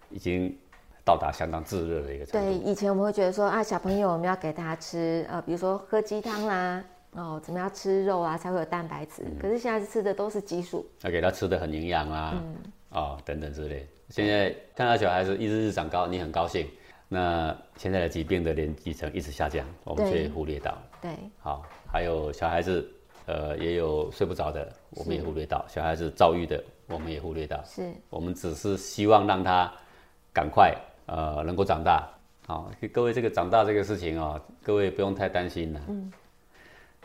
[0.08, 0.56] 已经
[1.04, 2.46] 到达相当炙热的一个程度。
[2.46, 9.24] 对，以前我们会觉得说啊，小朋友我们要给他吃呃，比如说喝鸡汤啦，哦，怎么样吃肉啊才会有蛋白质？
[9.40, 12.40] 可是现在吃的都是激素，要给他吃的很营养啊，
[12.90, 13.84] 哦等等之类。
[14.10, 16.68] 现在看到小孩子一日日长高，你很高兴。
[17.08, 20.78] 那现在的疾病的年纪层一直下降，我们却忽略到。
[21.00, 21.10] 对，
[21.40, 22.86] 好，还有小孩子，
[23.26, 25.64] 呃，也有睡不着的，我们也忽略到。
[25.68, 27.62] 小孩子躁郁的，我们也忽略到。
[27.64, 29.72] 是，我们只是希望让他
[30.32, 30.74] 赶快，
[31.06, 32.08] 呃，能够长大。
[32.46, 35.80] 好，各位，这个长大这个事情哦，各位不用太担心了。
[35.88, 36.12] 嗯，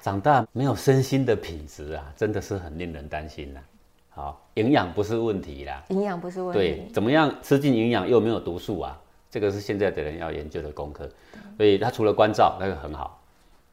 [0.01, 3.61] 长大没有身心的品质啊，真的是很令人担心的。
[4.09, 6.59] 好，营养不是问题啦，营养不是问题。
[6.59, 8.99] 对，怎么样吃进营养又没有毒素啊？
[9.29, 11.09] 这个是现在的人要研究的功课，
[11.57, 13.21] 所以他除了关照那个很好，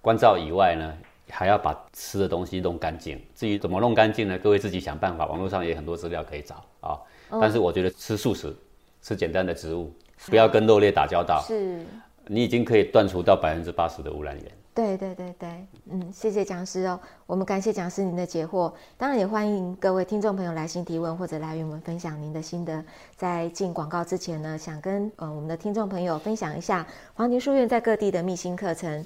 [0.03, 0.93] 关照以外呢，
[1.31, 3.19] 还要把吃的东西弄干净。
[3.37, 4.37] 至于怎么弄干净呢？
[4.37, 6.99] 各位自己想办法，网络上也很多资料可以找啊。
[7.41, 8.53] 但是我觉得吃素食，
[9.01, 9.93] 吃简单的植物，
[10.27, 11.87] 不要跟肉类打交道，是，
[12.27, 14.45] 你已经可以断除到百分之八十的污染源。
[14.75, 22.83] 对对对对，嗯，谢谢讲师哦，我们感谢讲师您的解惑，当然也欢迎各位听众朋友来信提问或者来与我们分享您的心得。
[23.15, 26.85] 在进广告之前呢，想跟呃我们的听众朋友分享一下
[27.15, 29.05] 黄庭书院在各地的密心课程。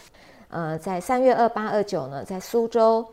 [0.49, 3.05] 呃，在三月二八二九呢，在苏州；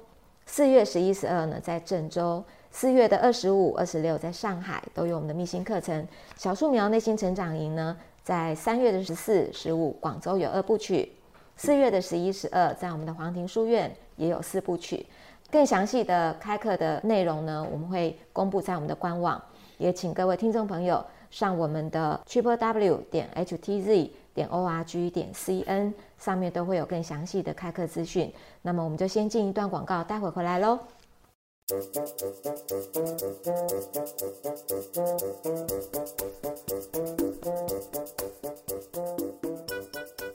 [0.45, 6.07] 四月十一十二呢，在郑州；四月的二十五二十六，在上海都有我们的密心课程。
[6.37, 11.11] 小树苗内心成长营呢，在三月的十四十五，广州有二部曲。
[11.55, 15.05] 四月的十一、十二，在我们的黄庭书院也有四部曲。
[15.51, 19.39] 更详细的开课的内容呢，我们会公布在我们的官网，
[19.77, 25.93] 也请各位听众朋友上我们的 triple w 点 h t z 点 o r g 点 c n，
[26.23, 28.31] 上面都会有更详细的开课资讯。
[28.61, 30.79] 那么我们就先进一段广告，待会回来喽。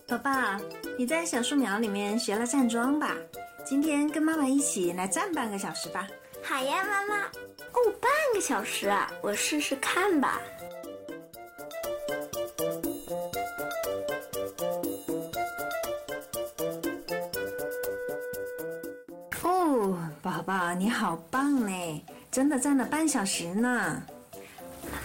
[0.07, 0.31] 宝宝，
[0.99, 3.17] 你在小树苗里面学了站桩吧？
[3.65, 6.07] 今天跟妈妈一起来站半个小时吧。
[6.43, 7.25] 好呀，妈妈。
[7.25, 10.43] 哦，半个小时啊，我试试看吧。
[20.29, 24.03] 宝宝你好棒嘞，真的站了半小时呢。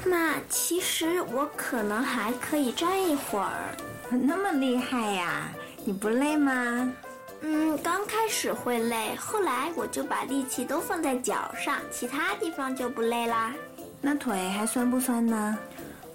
[0.06, 3.74] 妈妈，其实我可能还可以站一会儿。
[4.10, 5.50] 那么厉害呀！
[5.86, 6.92] 你不累吗？
[7.40, 13.54] 嗯，刚开始会累，后来我就把力气都放在脚上，其他地方就不累啦。
[14.02, 15.58] 那腿还酸不酸呢？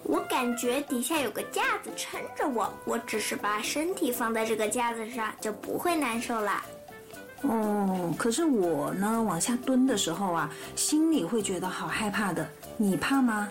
[0.02, 6.62] 我感觉底下有个架子撑着我，我只是把身体放在这个架子上，就不会难受啦。
[7.42, 12.46] 哦，可是我呢，往下蹲的时候啊，心里会觉得好害怕的。
[12.76, 13.48] 你怕吗？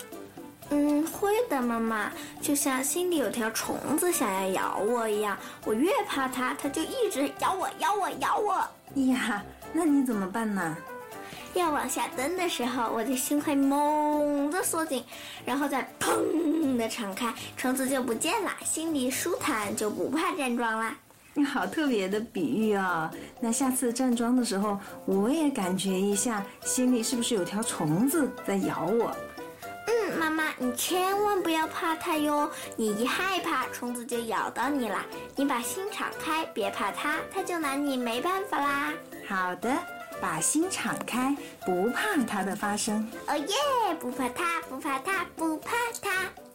[0.69, 2.11] 嗯，会的，妈妈。
[2.41, 8.55] 就像心里有条虫子想要咬我一样，我越怕它，它就一直咬我，咬我，咬我。
[9.09, 10.75] 呀，那你怎么办呢？
[11.53, 15.03] 要往下蹲的时候，我的心会猛地缩紧，
[15.45, 20.95] 然后再砰的敞开，虫子就不见了，心里舒坦，就不怕站桩啦。
[21.37, 23.11] 你 好特别的比喻啊！
[23.39, 29.15] 那下次站桩的时候，我也感觉一下，心里是不是有条虫子在咬我？
[29.87, 35.05] 嗯，妈妈，你千万不要怕它哟，你一害怕，虫子就咬到你啦。
[35.35, 38.91] 你把心敞开，别怕它，它就拿你没办法啦。
[39.27, 39.71] 好的。
[40.19, 43.07] 把心敞开，不怕它的发生。
[43.27, 43.93] 哦耶！
[43.99, 46.46] 不怕它，不怕它，不怕它。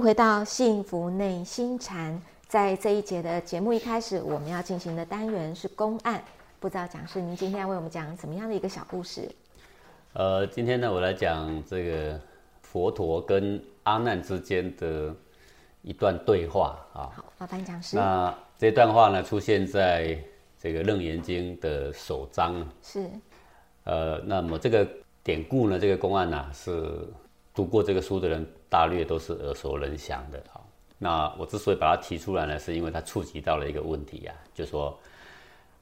[0.00, 2.18] 迎回到幸福内心禅。
[2.48, 6.24] 在这一节的节目一开始，我们要进行的单元是公案。
[6.58, 9.30] 不知道讲师您今天要为我们讲怎么样的一个小故事？
[10.14, 12.18] 呃，今天呢，我来讲这个
[12.62, 15.14] 佛陀跟阿难之间的
[15.82, 17.12] 一段对话啊。
[17.14, 17.96] 好，麻烦讲师。
[17.96, 20.18] 那这段话呢，出现在
[20.58, 22.66] 这个《楞严经》的首章。
[22.82, 23.06] 是。
[23.84, 24.88] 呃，那么这个
[25.22, 27.06] 典故呢，这个公案呢，是
[27.54, 28.50] 读过这个书的人。
[28.70, 30.60] 大略都是耳熟能详的啊。
[31.02, 34.98] 那我之所以把它提出来呢，是因为它触及到了一个问题啊，就说，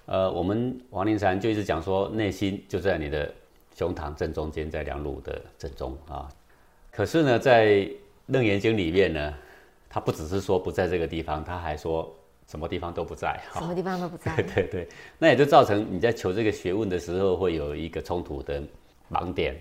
[0.07, 3.33] 呃，我们王林禅就一直讲说，内心就在你的
[3.77, 6.29] 胸膛正中间，在两乳的正中啊。
[6.91, 7.67] 可是呢，在
[8.27, 9.35] 《楞严经》里面呢，
[9.91, 12.13] 他不只是说不在这个地方，他还说
[12.47, 14.35] 什么地方都不在，什么地方都不在。
[14.41, 18.63] 对对对，那也就造成你在求这个学问的时候，会有一个冲突的
[19.11, 19.57] 盲点。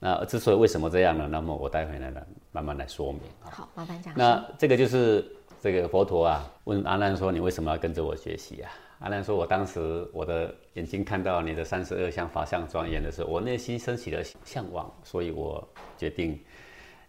[0.00, 1.26] 那之所以为什么这样呢？
[1.26, 2.12] 那么我待会呢，
[2.52, 3.20] 慢慢来说明。
[3.40, 4.14] 好，麻烦讲。
[4.16, 5.28] 那这个就是
[5.60, 16.40] 这个佛陀啊，问阿难说：“你为什么要跟着我学习啊？”阿难说：“我当时我的眼睛看到你的三十二相法相庄严的时候，我内心升起了向往，所以我决定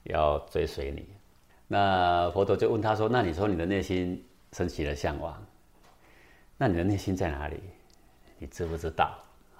[0.05, 1.07] 要追随你。”
[1.67, 5.39] 那佛陀就问他说：“那你说你的内心升起了向往，
[6.57, 7.59] 那你的内心在哪里？
[8.39, 9.13] 你知不知道？”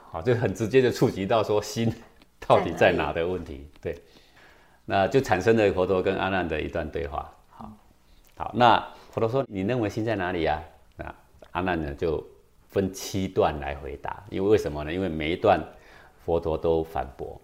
[0.10, 1.94] 好，就很直接的触及到说心。
[2.48, 3.68] 到底在哪的问题？
[3.82, 3.96] 对，
[4.86, 7.32] 那就产生了佛陀跟阿难的一段对话。
[7.50, 7.72] 好，
[8.36, 8.80] 好，那
[9.12, 10.64] 佛陀说：“你认为心在哪里呀？”
[10.98, 11.14] 那
[11.52, 12.26] 阿难呢就
[12.70, 14.24] 分七段来回答。
[14.30, 14.92] 因为为什么呢？
[14.92, 15.64] 因为每一段
[16.26, 17.40] 佛陀都反驳，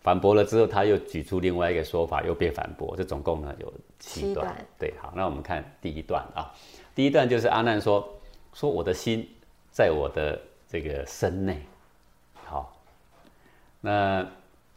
[0.00, 2.94] 反驳了之后，他又举出另外一个说法，又被反驳。
[2.96, 4.54] 这总共呢有七段。
[4.78, 6.54] 对，好，那我们看第一段啊。
[6.94, 8.08] 第一段就是阿难说
[8.54, 9.28] ：“说我的心
[9.72, 11.60] 在我的这个身内。”
[13.86, 14.26] 那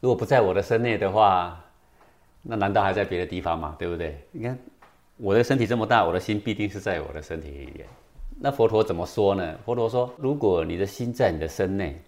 [0.02, 1.60] 如果不在我的身内的话，
[2.43, 3.76] 那难道还在别的地方吗？
[3.80, 4.24] 对不对？
[4.32, 4.56] 你看
[5.17, 7.88] 我的身体这么大，我的心必定是在我的身体里面。
[8.39, 9.58] 那佛陀怎么说呢？
[9.65, 12.00] 佛陀说：如果你的心在你的身内，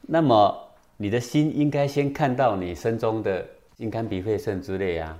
[0.00, 5.16] 那么你的心应该先看到你身中的心肝脾肺肾之类啊，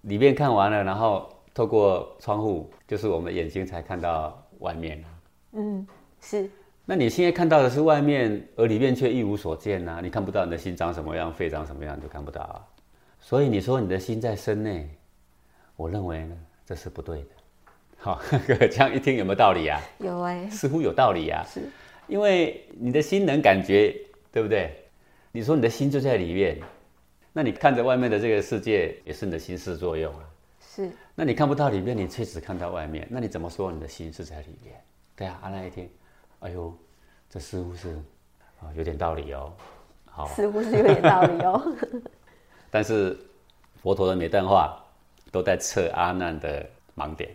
[0.00, 5.04] 里面看完了，然后透过窗户，就是我们的眼睛才看到外面
[5.52, 5.86] 嗯，
[6.22, 6.48] 是。
[6.86, 10.00] 那你现在看到的是外面，而里面却一无所见呐！
[10.02, 12.60] 你看不到你的心长什么样，肺长什么样，都看不到啊。
[13.20, 14.86] 所以你说你的心在身内，
[15.76, 17.28] 我认为呢，这是不对的。
[17.96, 19.80] 好， 这样一听有没有道理啊？
[19.98, 21.42] 有哎，似乎有道理啊。
[21.48, 21.62] 是，
[22.06, 23.96] 因为你的心能感觉，
[24.30, 24.70] 对不对？
[25.32, 26.60] 你说你的心就在里面，
[27.32, 30.24] 那你看着外面的这个世界，也是你的心事作用啊。
[30.60, 30.90] 是。
[31.14, 34.74] 那你看不到里面，你却只看到外面，那你怎么说你的心是在里面？
[35.16, 35.88] 对啊，阿那一听。
[36.40, 36.72] 哎呦，
[37.30, 37.94] 这似乎是
[38.60, 39.52] 啊，有点道理哦。
[40.06, 41.74] 好，似乎是有点道理哦。
[42.70, 43.18] 但是
[43.82, 44.78] 佛陀的每段话
[45.32, 46.64] 都在测阿难的
[46.96, 47.30] 盲点。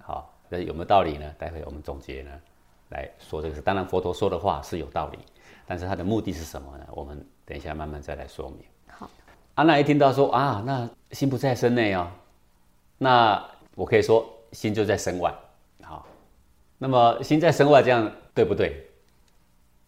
[0.00, 1.34] 好，那有没有道理呢？
[1.38, 2.30] 待会我们总结呢
[2.90, 3.60] 来说这个事。
[3.60, 5.18] 当然，佛陀说的话是有道理，
[5.66, 6.86] 但是他的目的是什么呢？
[6.90, 8.58] 我们等一下慢慢再来说明。
[8.88, 9.10] 好，
[9.54, 12.08] 阿难一听到说啊，那心不在身内哦，
[12.98, 13.42] 那
[13.74, 15.34] 我可以说心就在身外。
[16.78, 18.84] 那么心在身外，这样对不对？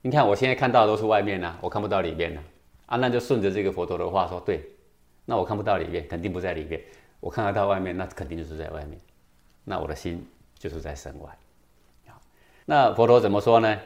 [0.03, 2.43] 你看我现在看到的都是外面呢，我看不到里面呢。
[2.87, 4.65] 阿难就顺着这个佛陀的话说：“对，
[5.25, 6.81] 那我看不到里面，肯定不在里面。
[7.21, 8.99] 我看得到外面，那肯定就是在外面。
[9.63, 10.27] 那我的心
[10.59, 11.29] 就是在身外。”
[12.09, 12.21] 好，
[12.65, 13.79] 那佛陀怎么说呢？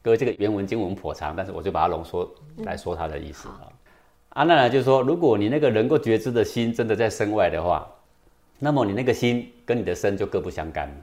[0.00, 3.72] 各位，这个原文经文颇长，但是我就把它浓缩来说它的意思啊。
[4.28, 7.90] 阿难呢，就是说，如果你那个能够觉知的心真的在身外的话，
[8.60, 10.94] 那么你那个心跟你的身就各不相干了。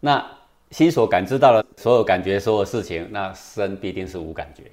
[0.00, 0.24] 那
[0.70, 4.64] 心所感知到的所有感觉、所有事情，那身必定是无感觉。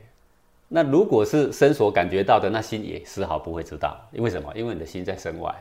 [0.68, 3.98] 那如果是身所感觉到的，那心也丝毫不会知道。
[4.12, 4.52] 因为什么？
[4.56, 5.54] 因为你的心在身外。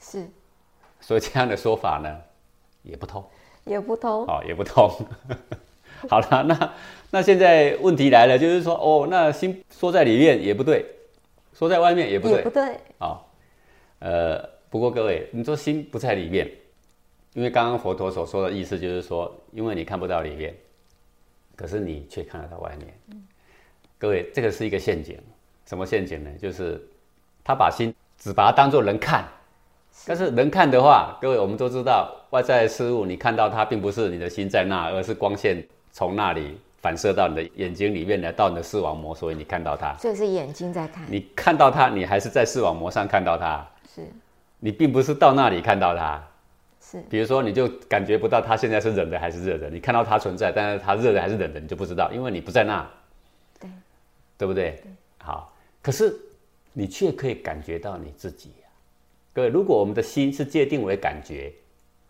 [0.00, 0.26] 是。
[1.00, 2.16] 所以这样的说法呢，
[2.82, 3.24] 也不通。
[3.64, 4.24] 也不通。
[4.26, 4.90] 哦，也不通。
[6.08, 6.72] 好了，那
[7.10, 10.84] 那现在问题来了，就是说，哦，那心说在里面也不对，
[11.54, 12.76] 说在外面也不对，也不对。
[12.98, 13.30] 好，
[14.00, 16.50] 呃，不过各位，你说心不在里面，
[17.34, 20.54] 因为刚刚佛陀所说的意思就是说，因为你看不到里面，
[21.54, 23.22] 可是你却看得到外面。
[23.98, 25.18] 各位，这个是一个陷阱。
[25.66, 26.30] 什么陷阱呢？
[26.40, 26.80] 就是
[27.42, 29.24] 他把心只把它当做人看，
[30.06, 35.66] 但是人看的话，各位我们都知道，外在事物你看到它，并不是你的心在那，而是光线。
[35.90, 39.94] 从那里反射到你的眼睛里面来，到你的视网膜，所以你看到它。
[39.98, 41.04] 这是眼睛在看。
[41.08, 43.64] 你看到它，你还是在视网膜上看到它。
[43.94, 44.02] 是。
[44.58, 46.22] 你并不是到那里看到它。
[46.90, 47.02] 是。
[47.08, 49.70] 比如说，你就感觉不到它现在是冷的还是热的。
[49.70, 52.86] 你看到它存在，但是它热的还是冷的，你就不知道，因为你不在那。
[53.58, 53.70] 对。
[54.36, 54.78] 对不对？
[54.82, 54.92] 对。
[55.18, 56.14] 好，可是
[56.72, 58.68] 你却可以感觉到你自己呀。
[59.32, 61.52] 各位，如果我们的心是界定为感觉，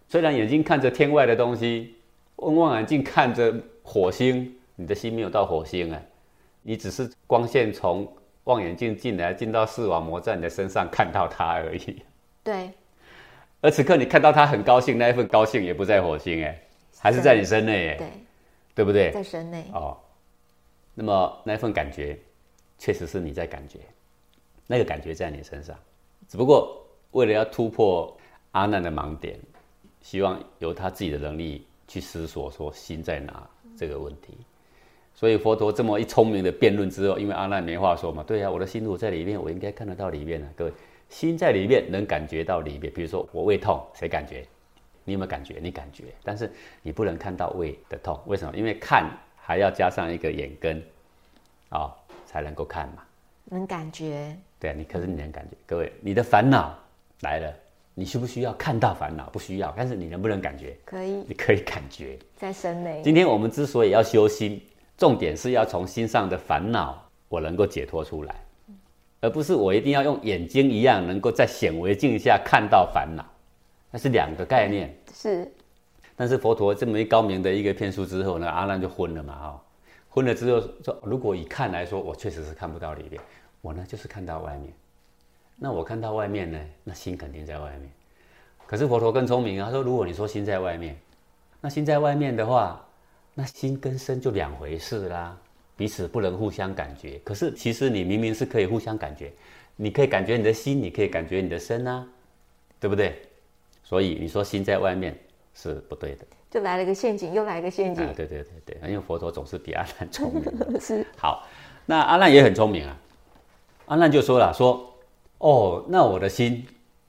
[0.09, 1.95] 虽然眼睛看着天外的东西，
[2.39, 3.55] 用望远镜看着。
[3.87, 6.03] 火星，你的心没有到火星哎，
[6.63, 8.11] 你只是光线从
[8.45, 12.03] 望远镜进来，进到视网膜，在你的身上看到它而已。
[12.43, 12.71] 对。
[13.65, 16.61] 而此刻你看到他很高兴，那一份高兴也不在火星哎，
[16.99, 17.97] 还是在你身内哎。
[17.97, 18.07] 对。
[18.75, 19.11] 对不对？
[19.11, 19.65] 在身内。
[19.73, 19.97] 哦。
[20.93, 22.19] 那么那份感觉，
[22.79, 23.79] 确实是你在感觉，
[24.67, 25.75] 那个感觉在你身上，
[26.29, 28.15] 只不过为了要突破
[28.51, 29.39] 阿难的盲点，
[30.03, 33.49] 希望由他自己的能力去思索，说心在哪。
[33.79, 34.37] 这个问题，
[35.15, 40.49] 所以佛陀这么一聪明的辩论之后，因为阿难没话说嘛，对呀，我的心如果在里面，我应该看得到里面呢。
[40.55, 40.73] 各位，
[41.15, 44.45] 心在里面能感觉到里面，比如说我胃痛，谁感觉？
[45.05, 45.61] 你有没有感觉？
[45.63, 46.51] 你感觉，但是
[46.83, 48.53] 你不能看到胃的痛，为什么？
[48.57, 50.83] 因为看还要加上一个眼根，
[51.71, 51.93] 哦，
[52.27, 53.05] 才能够看嘛。
[53.45, 54.37] 能感觉？
[54.59, 55.57] 对啊，你可是你能感觉。
[55.67, 56.77] 各位，你的烦恼
[57.21, 57.55] 来了。
[57.95, 59.31] 你需不需要看到烦恼？
[59.31, 60.77] 不需要，但是你能不能感觉？
[60.85, 63.01] 可以，你可以感觉在身内。
[63.05, 64.61] 今天我们之所以要修心，
[64.99, 68.35] 重点是要从心上的烦恼，我能够解脱出来，
[69.25, 73.25] 而不是我一定要用眼睛一样，能够在显微镜下看到烦恼，
[73.91, 74.95] 那是两个概念。
[75.15, 75.51] 是，
[76.15, 79.63] 但是佛陀这么一高明的一个骗术之后呢，阿难就昏了嘛，哈，
[80.11, 83.19] 昏了之后说，如果以看来说，我确实是看不到里面，
[83.63, 84.71] 我呢就是看到外面。
[85.57, 87.91] 那我看到外面呢，那心肯定在外面。
[88.67, 90.95] 可是佛陀更聪明啊，他说：如果你说心在外面，
[91.63, 92.85] 那心在外面的话，
[93.33, 95.35] 那心跟身就两回事啦，
[95.77, 97.21] 彼此不能互相感觉。
[97.25, 99.33] 可是其实你明明是可以互相感觉，
[99.77, 102.07] 你可以感觉你的心，你可以感觉你的身啊，
[102.79, 103.21] 对不对？
[103.83, 105.19] 所以你说心在外面
[105.55, 106.25] 是不对的。
[106.51, 108.07] 就来了一个陷阱，又来一个陷阱。
[108.15, 110.43] 对对对对，因为佛陀总是比阿难聪明。
[110.81, 111.05] 是。
[111.17, 111.47] 好，
[111.85, 112.97] 那阿难也很聪明啊，
[113.87, 114.91] 阿难就说了说。
[115.39, 116.67] 哦，那我的心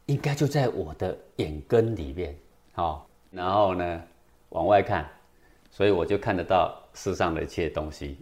[0.08, 2.36] 应该就在我的眼根里面，
[2.74, 4.02] 好，然后呢
[4.50, 5.08] 往外看，
[5.72, 8.18] 所以我就看得到世上的一切东西。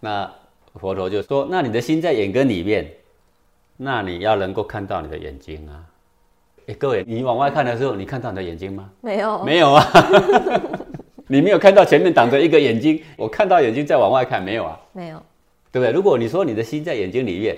[0.00, 0.30] 那
[0.74, 2.90] 佛陀就说：“那你的心在眼根里面，
[3.76, 5.84] 那你要能够看到你的眼睛啊。”
[6.68, 8.90] 哎，各位，你往外看的时候，你看到你的眼睛吗？
[9.00, 9.84] 没有，没有啊，
[11.28, 14.80] 你没有看到前面挡着一个眼睛，我看到眼睛在往外看，没有啊？
[14.92, 15.22] 没有，
[15.70, 15.92] 对不对？
[15.92, 17.56] 如果你说你的心在眼睛里面。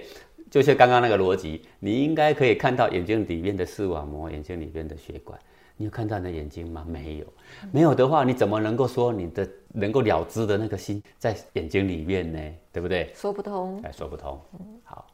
[0.50, 5.38] 就像刚刚那个逻辑，你应该可以看到眼睛里面的视网膜，眼睛里面的血管。
[5.78, 6.84] 你有看到你的眼睛吗？
[6.86, 7.26] 没有，
[7.72, 12.54] 没有的话，你怎么能够说你的能够了知的那个心在眼睛里面呢？
[12.70, 13.10] 对不对？
[13.14, 14.38] 说不通，哎，说不通。
[14.84, 15.06] 好，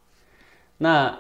[0.77, 1.17] 那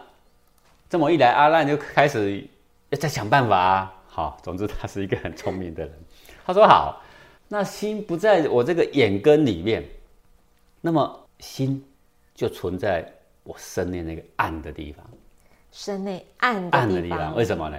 [0.88, 2.44] 这么一来，阿难就开始
[2.88, 4.02] 要再想办法啊。
[4.08, 5.92] 好，总之他是一个很聪明的人。
[6.44, 7.02] 他说：“好，
[7.46, 9.84] 那心不在我这个眼根里面，
[10.80, 11.84] 那么心
[12.34, 13.08] 就存在。”
[13.44, 15.06] 我身内那个暗的地方，
[15.70, 17.78] 身内暗暗的地方，为什么呢？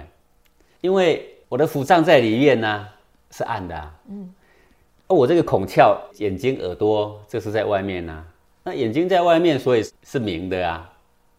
[0.80, 2.88] 因为我的腹脏在里面呢，
[3.30, 3.90] 是暗的。
[4.08, 4.28] 嗯，
[5.06, 8.24] 我这个孔窍、眼睛、耳朵，这是在外面呢。
[8.64, 10.90] 那眼睛在外面，所以是明的啊，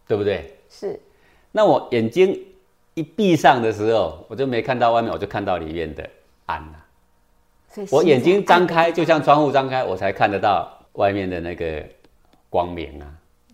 [0.06, 0.56] 对不对？
[0.70, 0.98] 是。
[1.52, 2.42] 那我眼睛
[2.94, 6.08] 一闭上的时候，我就没看到外面，我就看到里面的
[6.46, 6.84] 暗了。
[7.90, 11.84] 我眼睛张开，就像窗户张开，我才看得到外面的那个
[12.48, 13.06] 光明啊。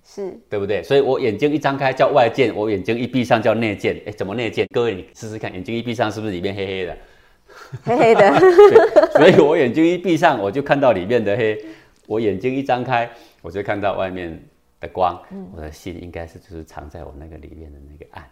[0.05, 0.83] 是对不对？
[0.83, 4.01] 所以我眼睛一张开叫外见，我眼睛一闭上叫内见。
[4.07, 4.69] 哎，怎么内见？
[4.73, 6.97] 各位你试试看，眼睛一闭上是不是里面黑黑的？
[7.85, 8.39] 黑黑的，
[9.17, 11.57] 所以我眼睛一闭上，我就看到里面的黑；
[12.07, 14.39] 我眼睛一张开，我就看到外面
[14.81, 15.21] 的光。
[15.55, 18.29] 我的心应该是就是藏在我那个里面的那个暗。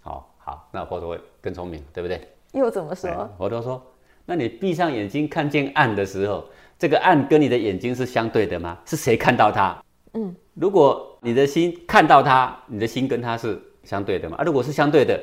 [0.00, 2.20] 好好，那佛陀更聪明，对不对？
[2.52, 3.30] 又怎么说？
[3.38, 3.82] 佛陀说
[4.26, 6.44] ：“那你闭上眼睛看见暗的时候，
[6.78, 8.78] 这个暗跟你的眼睛是相对的吗？
[8.86, 9.82] 是谁看到它？
[10.14, 14.36] 嗯，如果你的心看到它，你的心跟它是相对的嘛？
[14.36, 15.18] 啊，如果是相对的，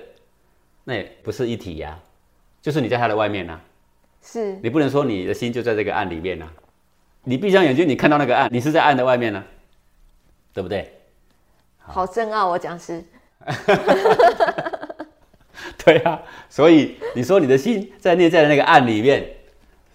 [0.84, 1.98] 那也不是一体呀，
[2.62, 3.60] 就是你在它的外面呐。
[4.22, 6.46] 是你不能说你的心就在这个暗里面呐。
[7.24, 9.44] 你闭上眼睛，你看到那个暗，你是在暗的外面呢，
[10.54, 10.92] 对不对？
[11.78, 13.04] 好深奥，我讲师。
[15.86, 19.26] 对啊，所以你说你的心在内在的那个暗里面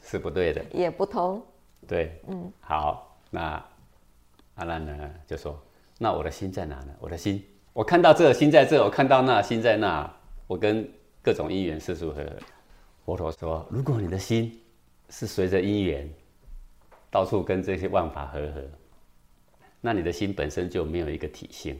[0.02, 1.42] 是不对的，也不通。
[1.86, 3.62] 对，嗯，好，那
[4.54, 5.60] 阿难呢就说
[5.98, 6.94] ：“那我的心在哪呢？
[6.98, 10.10] 我的心，我看到这心在这，我看到那心在那，
[10.46, 10.88] 我跟
[11.22, 12.24] 各种因缘世俗合。”
[13.04, 14.60] 佛陀说：“如果你的心
[15.10, 16.08] 是随着因缘
[17.10, 18.62] 到处跟这些万法合合，
[19.80, 21.78] 那你的心本身就没有一个体性。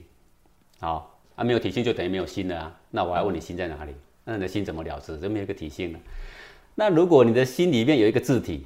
[0.81, 2.81] 好。”啊，没有体性就等于没有心了啊！
[2.93, 3.93] 那我还问你心在哪里？
[4.23, 5.19] 那你的心怎么了知？
[5.19, 5.99] 就没有一个体性了。
[6.77, 8.65] 那如果你的心里面有一个字体，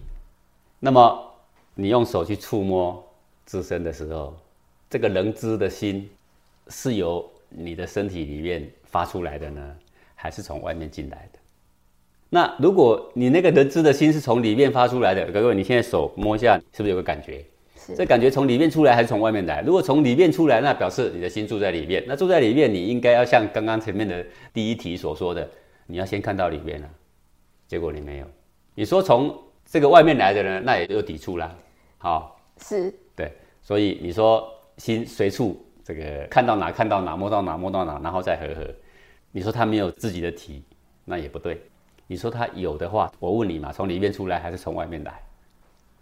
[0.78, 1.34] 那么
[1.74, 3.02] 你用手去触摸
[3.48, 4.36] 自身的时候，
[4.90, 6.06] 这个人知的心
[6.68, 9.76] 是由你的身体里面发出来的呢，
[10.14, 11.38] 还是从外面进来的？
[12.28, 17.42] 那如果你那个人知的心是从里面发出来的，各位，你现在手摸一下，是不是有个感觉？
[17.96, 19.62] 这感觉从里面出来还是从外面来？
[19.62, 22.04] 如果从里面出来，那表示你的心住在里面。
[22.06, 24.22] 那住在里面，你应该要像刚刚前面的
[24.52, 25.48] 第一题所说的，
[25.86, 26.90] 你要先看到里面了。
[27.66, 28.26] 结果你没有，
[28.74, 29.34] 你说从
[29.64, 31.56] 这个外面来的呢，那也有抵触啦。
[31.96, 32.98] 好，是，对，
[33.68, 38.66] 所以你说心随处这个看到哪看到哪，摸到哪摸到哪，然后再合合。
[39.30, 40.64] 你说他没有自己的体，
[41.04, 41.62] 那也不对。
[42.06, 45.20] 你说他有的话，我问你嘛，从里面出来还是从外面来？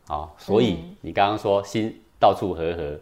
[0.07, 2.97] 好，所以你刚刚说心到处合合，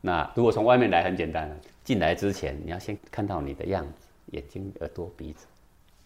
[0.00, 5.46] 那如果从外面来很简单了，进来之前你要先看到你的样子，眼睛、耳朵、鼻子，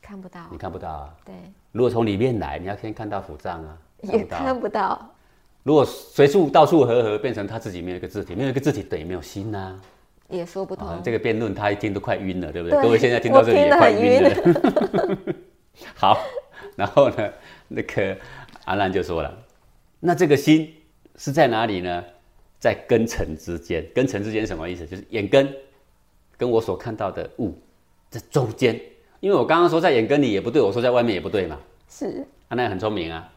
[0.01, 1.15] 看不到，你看不到啊。
[1.25, 1.33] 对，
[1.71, 5.09] 如果从里面来，你要先看到腹脏啊，也看不到。
[5.63, 9.79] 如果随处到处合合，变成他自己没有一个字体，没有一个字体等于没有心呐，
[10.29, 11.01] 也说不通。
[11.05, 12.83] 这个辩论他一听都快晕了，对不对？
[12.83, 15.19] 各位现在听到这里也快晕了。
[15.95, 16.19] 好，
[16.77, 17.33] 然后呢，
[17.69, 18.17] 那个
[18.65, 19.39] 阿兰就说了。
[20.01, 20.73] 那这个心
[21.17, 22.05] 是在哪里呢？
[22.59, 23.85] 在根尘之间。
[23.95, 24.87] 根尘之间什么意思？
[24.87, 25.53] 就是眼根
[26.37, 27.57] 跟我所看到的物
[28.11, 28.79] 这中间。
[29.21, 31.59] 因为我刚刚说在眼根里也不对，我说在外面也不对嘛。
[31.89, 32.27] 是。
[32.49, 33.33] 阿难很聪明啊，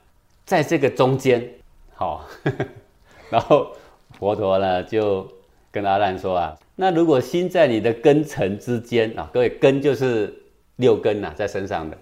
[0.46, 1.48] 在这个中间，
[1.96, 2.28] 好。
[3.32, 3.76] 然后
[4.20, 5.28] 佛陀呢就
[5.72, 10.34] 跟阿难说啊，那如果心在你的根尘之间啊，各位根就是
[10.76, 11.98] 六根呐，在身上的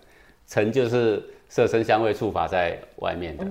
[0.46, 3.48] 尘就是色身香味触法在外面的。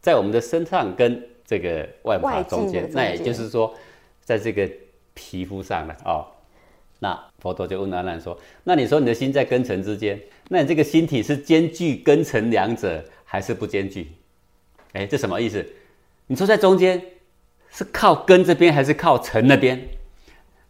[0.00, 3.74] 在我们的身上跟这个外法中间，那也就是说，
[4.24, 4.68] 在这个
[5.14, 6.26] 皮肤上了哦。
[6.98, 14.12] 那佛陀就问阿难说：“那你说你的心在根尘之间，那你这个心体是兼具根尘两者，还是不兼具？”
[14.92, 15.64] 哎，这什么意思？
[16.26, 17.02] 你说在中间
[17.70, 19.80] 是靠根这边，还是靠尘那边？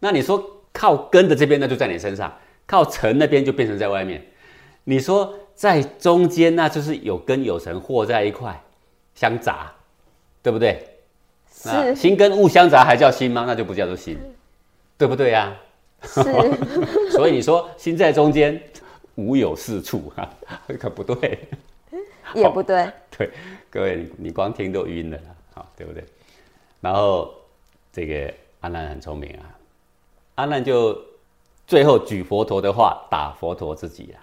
[0.00, 2.30] 那你说靠根的这边，那就在你身上；
[2.66, 4.24] 靠尘那边就变成在外面。
[4.84, 8.60] 你说在中间，那就是有根有尘和在一块。
[9.14, 9.70] 相杂，
[10.42, 10.82] 对不对？
[11.54, 13.44] 是心跟物相杂还叫心吗？
[13.46, 14.18] 那就不叫做心，
[14.96, 15.54] 对不对呀？
[16.02, 16.22] 是。
[17.12, 18.60] 所以你说心在中间，
[19.16, 20.28] 无有是处啊，
[20.80, 21.38] 可不对。
[22.34, 22.90] 也不对。
[23.18, 23.30] 对，
[23.70, 25.18] 各位你你光听都晕了，
[25.54, 26.04] 好，对不对？
[26.80, 27.32] 然后
[27.92, 29.58] 这个阿难很聪明啊，
[30.36, 30.98] 阿难就
[31.66, 34.14] 最后举佛陀的话打佛陀自己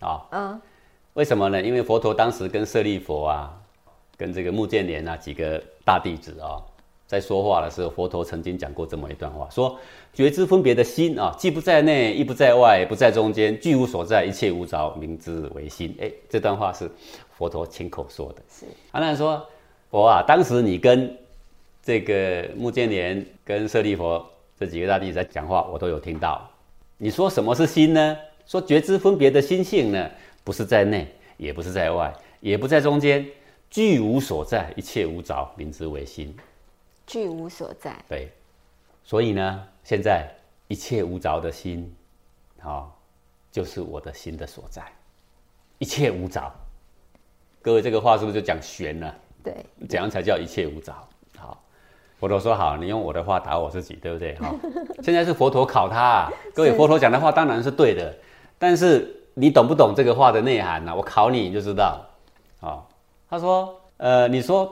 [0.00, 0.60] 啊，啊，嗯，
[1.14, 1.62] 为什么呢？
[1.62, 3.60] 因为佛陀当时跟舍利佛啊。
[4.16, 6.62] 跟这个穆建连啊几个大弟子啊，
[7.04, 9.76] 在说话的时候，佛陀曾经讲过这么一段话：说
[10.12, 15.92] 觉知分别的心啊，既不在内，亦不在外，不在中间，具无所在，一切无着，名之为心。
[16.00, 16.88] 哎，这段话是
[17.36, 18.42] 佛陀亲口说的。
[18.48, 19.46] 是阿难说：
[19.90, 21.16] 佛啊，当时你跟
[21.82, 24.24] 这个目犍连、跟舍利佛
[24.58, 26.48] 这几个大弟子在讲话，我都有听到。
[26.96, 28.16] 你说什么是心呢？
[28.46, 30.10] 说觉知分别的心性呢，
[30.44, 31.06] 不是在内，
[31.36, 33.26] 也不是在外，也不在中间。
[33.70, 36.36] 具无所在，一切无着，名之为心。
[37.06, 38.30] 具无所在，对。
[39.02, 40.28] 所以呢，现在
[40.68, 41.92] 一切无着的心，
[42.60, 42.96] 好，
[43.50, 44.82] 就是我的心的所在。
[45.78, 46.50] 一切无着，
[47.64, 49.14] 各位这个话是不是就讲玄了？
[49.42, 49.54] 对。
[49.88, 50.92] 怎样才叫一切无着？
[51.38, 51.58] 好，
[52.20, 54.36] 佛陀说好，你用我的话打我自己，对不对？
[54.36, 54.54] 好，
[55.02, 56.30] 现在是佛陀考他。
[56.52, 58.14] 各位，佛陀讲的话当然是对的，
[58.58, 62.04] 但是你懂不懂这个话的内涵呢、我考你，你就知道。
[62.60, 62.84] 哦，
[63.30, 64.70] 他说，呃，你说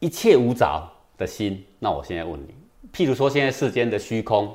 [0.00, 0.82] 一切无着
[1.16, 2.52] 的心，那我现在问你，
[2.92, 4.52] 譬如说现在世间的虚空，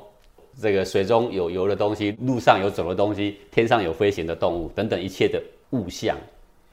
[0.60, 6.14] 这个水中有游的东西，路上有走的东西，天上有飞行的动物等等一切的物象，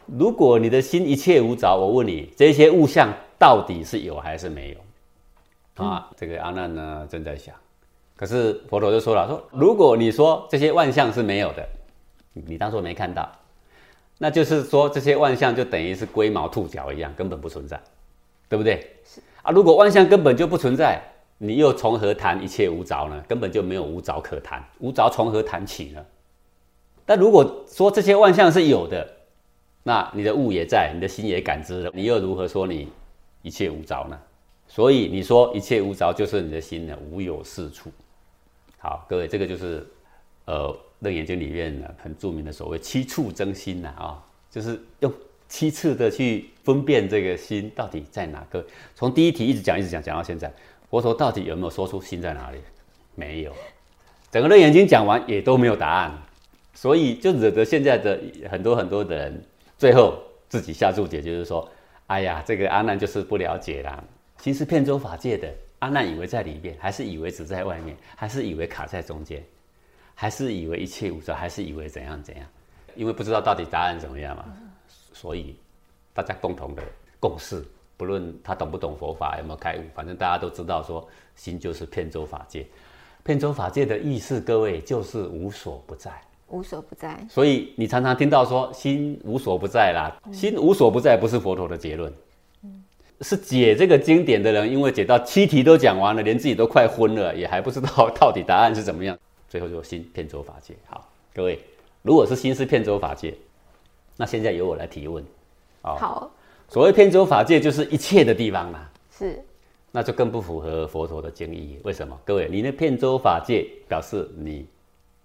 [0.08, 5.86] 如果你的心一切无着，我问你，这些物象到底是有还是没有？
[5.86, 7.54] 啊，这个阿难呢正在想，
[8.16, 11.68] 可是佛陀就说了，说如果你说这些万象是没有的，
[12.34, 13.32] 你你当做没看到，
[14.18, 17.80] 那就是说这些万象就等于是龟毛兔角一样，根本不存在，
[18.50, 18.96] 对不对？
[19.44, 21.02] 啊，如果万象根本就不存在，
[21.38, 23.24] 你又从何谈一切无着呢？
[23.28, 26.04] 根本就没有无着可谈，无着从何谈起呢？
[27.06, 29.08] 但如果说这些万象是有的，
[29.88, 32.90] 那你的物也在，你的心也感知了，你又如何说你
[33.42, 34.20] 一切无着呢？
[34.68, 37.90] 所以你说一切无着，就是你的心呢无有是处。
[38.80, 39.88] 好，各位，这个就是
[40.44, 40.68] 呃
[41.00, 44.22] 《楞严经》里面呢很著名的所谓七处真心呐啊、
[44.52, 45.14] 就是用
[45.48, 48.62] 七次的去分辨这个心到底在哪个。
[48.94, 50.52] 从第一题一直讲一直讲讲到现在，
[50.90, 52.58] 佛陀到底有没有说出心在哪里？
[53.16, 53.54] 没有，
[54.30, 56.12] 整个《楞严经》讲完也都没有答案，
[56.74, 58.20] 所以就惹得现在的
[58.52, 59.42] 很多很多的人
[59.78, 61.70] 最后自己下注解，就是说，
[62.08, 64.04] 哎呀，这个阿难就是不了解啦，
[64.38, 69.44] 其实片周法界的，阿难以为在里面，还是以为只在外面，还是以为卡在中间，
[70.16, 72.46] 还是以为一切无常，还是以为怎样怎样，
[72.96, 74.46] 因为不知道到底答案怎么样嘛，
[75.14, 75.56] 所以
[76.14, 76.82] 大家共同的
[77.20, 77.64] 共识，
[77.98, 82.66] 不论他懂不懂佛法，有没有开悟，反正大家都知道说，心就是片周法界。
[83.24, 86.12] 片周法界的意思，各位就是无所不在。
[86.48, 87.18] 无所不在。
[87.30, 92.12] 所以你常常听到说心无所不在啦，心无所不在不是佛陀的结论，
[93.22, 99.18] 是解这个经典的人，因为解到七题都讲完了，连自己都快昏了，也还不知道 到底答案是怎么样，
[99.50, 100.74] 最后就心骗走法界。
[100.88, 101.60] 好，各位，
[102.02, 103.34] 如果是心是骗走法界，
[104.16, 105.24] 那现在由我来提问。
[105.84, 106.32] 哦，好，
[106.70, 108.90] 所谓骗走法界就是一切的地方啦。
[109.12, 109.44] 是
[109.92, 111.80] 那就更不符合佛陀的经义。
[111.84, 112.20] 为什么？
[112.24, 114.64] 各位，你那遍周法界表示你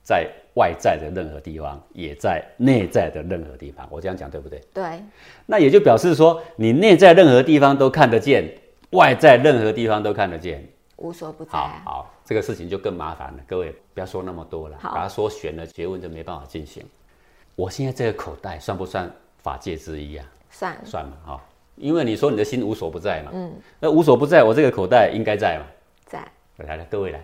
[0.03, 3.87] 在外在的任何地方，也在内在的任何地方。
[3.91, 4.61] 我这样讲对不对？
[4.75, 5.03] 对，
[5.47, 8.45] 那也就表示说，你内在任何地方都看得见，
[8.91, 10.67] 外在任何地方都看得见。
[10.97, 11.83] 无所不在好啊。
[11.85, 13.39] 好，这个事情就更麻烦了。
[13.47, 16.85] 各位不要说那么多了，好把它说悬了，学问就没办法进行。
[17.57, 19.11] 我现在这个口袋算不算
[19.43, 20.27] 法界之一啊？
[20.51, 21.45] 算算嘛，哈、
[21.77, 25.65] 因为你说你的心无所不在嘛，嗯，那无所不在，我这个口袋应该在嘛。
[26.05, 26.19] 在，
[26.59, 27.21] 来来，各位来，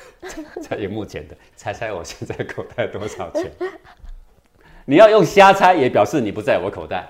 [0.62, 3.50] 在荧幕前的，猜猜我现在口袋多少钱？
[4.84, 7.08] 你要用瞎猜，也表示你不在我口袋。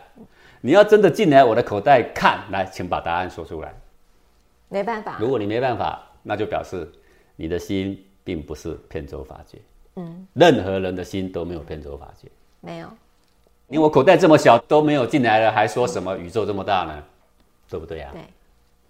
[0.60, 3.74] 你要真的进来我的口袋看，来，请把答案说出来。
[4.68, 5.28] 没办法如。
[5.28, 6.90] 果你没办法，那就表示
[7.36, 9.58] 你的心并不是遍周法界。
[9.96, 12.28] 嗯，任何人的心都没有遍周法界。
[12.60, 12.88] 没有，
[13.68, 17.02] 因为我口袋这么小都没有进来了，还说什么宇宙这么大呢？
[17.68, 18.20] 对不对呀、对，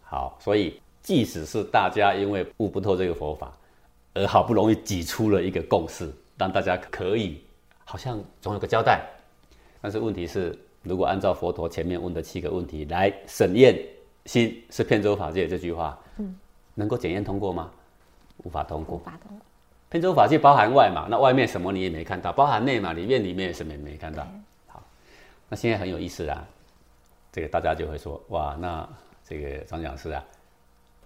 [0.03, 3.53] 好，所以即使是大家因为悟不透这个佛法，
[4.15, 7.43] 而好不容易挤出了一个共识，让大家可以
[7.85, 9.03] 好像总有个交代，
[9.81, 13.79] 但是问题是，如果按照佛陀前面问的七个问题来审验
[14.27, 16.37] “心是遍周法界”这句话，嗯，
[16.75, 17.71] 能够检验通过吗？
[18.45, 18.97] 无法通过。
[18.97, 19.47] 无法通过。
[19.89, 24.27] 遍周法界包含外嘛，那外面什么你也没看到，包含内嘛，里面里面什么也没看到。
[24.67, 24.83] 好，
[25.49, 26.43] 那现在很有意思啊，
[27.31, 28.89] 这个大家就会说，哇，那
[29.25, 30.25] 这个张讲师啊，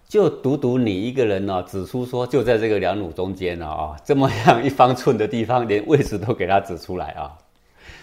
[0.08, 7.36] 就独独你一个人呢、指出说就在这个两乳中间呢啊，这么样一方寸的地方，连位置都给他指出来啊。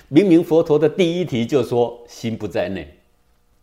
[0.09, 2.93] 明明佛陀的第一题就说心不在内，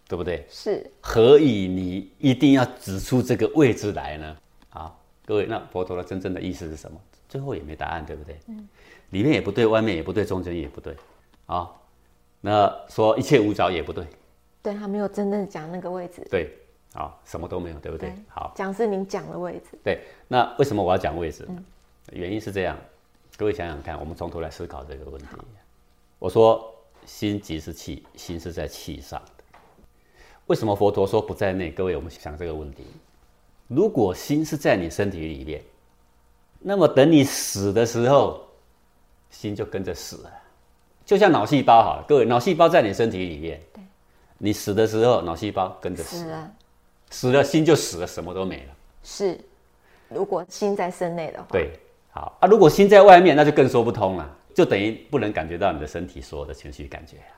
[0.08, 0.44] 对不对？
[0.48, 4.36] 是何以你一定要指出这个位置来呢？
[4.70, 4.92] 啊，
[5.24, 6.98] 各位，那佛陀的真正的意思是什么？
[7.28, 8.36] 最后也没答案，对不对？
[8.48, 8.68] 嗯
[9.10, 10.94] 里面也不对，外面也不对，中间也不对。
[11.46, 11.68] 啊，
[12.40, 14.06] 那说一切无着也不对，
[14.62, 16.24] 对他没有真正讲那个位置。
[16.30, 16.56] 对，
[16.94, 18.10] 啊，什么都没有，对不对？
[18.10, 19.78] 对好，讲是您讲的位置。
[19.84, 21.48] 对，那为什么我要讲位置？
[22.12, 22.76] 原因是这样，
[23.36, 25.28] 各位想想看，我们从头来思考这个问题。
[26.18, 26.74] 我说
[27.06, 29.44] 心即是气，心是在气上的。
[30.46, 31.70] 为什么佛陀说不在内？
[31.70, 32.84] 各位，我们想这个问题：
[33.68, 35.62] 如果心是在你身体里面，
[36.58, 38.44] 那么等你死的时候，
[39.30, 40.30] 心就跟着死了。
[41.06, 43.82] 就像脑细胞好了，各位，脑细胞在你身体里面，对，
[44.38, 46.52] 你死的时候，脑细胞跟着死，死了，
[47.10, 48.76] 死了心就死了，什么都没了。
[49.02, 49.38] 是。
[50.08, 51.70] 如果心在身内的话，，对，
[52.10, 57.30] 好啊，如果心在外面，那就更说不通了，就等于不能感觉到你的身体所有的情绪感觉啊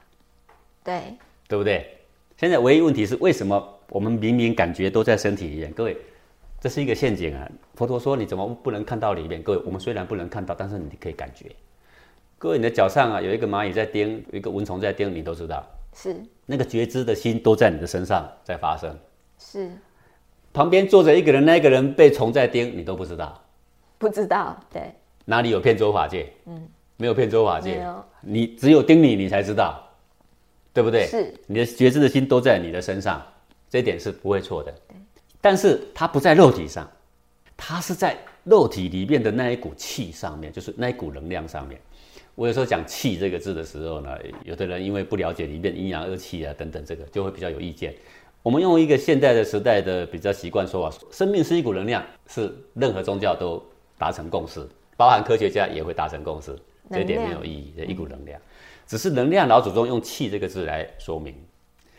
[0.82, 1.02] 对，
[1.46, 1.98] 对不对？
[2.38, 5.70] 现在唯一问题是，为什么我们明明感觉都在身体里面？
[5.72, 5.96] 各位，
[6.58, 7.46] 这是一个陷阱啊！
[7.74, 9.42] 佛陀说你怎么不能看到里面？
[9.42, 11.50] 各位，我们虽然不能看到，但是你可以感觉。
[12.38, 15.62] 各位，你的脚上啊有一个蚂蚁在叮，有一个蚊虫在叮，你都知道，
[15.94, 16.16] 是
[16.46, 18.98] 那个觉知的心都在你的身上在发生。
[19.44, 19.70] 是，
[20.52, 23.42] 旁边坐着一个人，那个人被虫在叮，你都不知道，
[23.98, 26.32] 不知道，对，哪里有骗周法界？
[26.46, 27.84] 嗯，没有骗周法界，
[28.20, 29.82] 你只有叮你，你才知道，
[30.72, 31.06] 对不对？
[31.06, 33.20] 是你的觉知的心都在你的身上，
[33.68, 34.72] 这一点是不会错的。
[35.40, 36.88] 但是它不在肉体上，
[37.56, 41.80] 它是在肉体里面的那一股气上面，就是那一股能量上面。
[42.34, 47.94] 我有时候讲“气”这个字的时候呢，有的人因为不了解里面阴阳二气啊等等，这个就会比较有意见。
[48.42, 53.62] 我们用一个现代的时代的比较习惯说法，生命是一股能量，是任何宗教都
[53.96, 54.66] 达成共识，
[54.96, 56.56] 包含科学家也会达成共识，
[56.90, 58.40] 这一点没有意义的一股能量，
[58.84, 61.32] 只是能量老祖宗用“气”这个字来说明。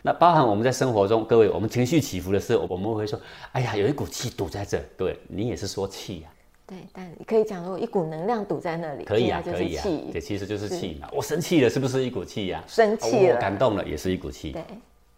[0.01, 3.17] 那包含我们在生活中，各位，我们情绪起伏的时候，我们会说
[3.53, 6.29] ：“哎呀，有一股气堵在这。”各位，你也是说气呀、
[6.67, 11.07] 对，但可以讲说一股能量堵在那里，可以啊，可以啊，对其实就是气嘛。
[11.13, 14.51] 我生气了，是不是一股气呀、生气了我感动了，也是一股气。
[14.51, 14.61] 对，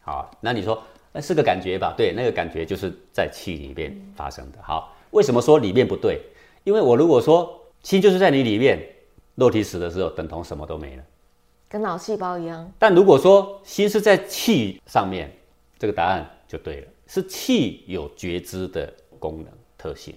[0.01, 0.79] 好，那你说，
[1.15, 1.93] 那是个感觉吧？
[1.95, 4.57] 对，那个感觉就是在气里面发生的。
[4.61, 6.19] 好，为什么说里面不对？
[6.65, 8.77] 因为我如果说心就是在你里面，
[9.35, 11.03] 肉体死的时候，等同什么都没了。
[11.69, 15.31] 跟脑细胞一样，但如果说心是在气上面，
[15.79, 19.47] 这个答案就对了，是气有觉知的功能
[19.77, 20.13] 特性。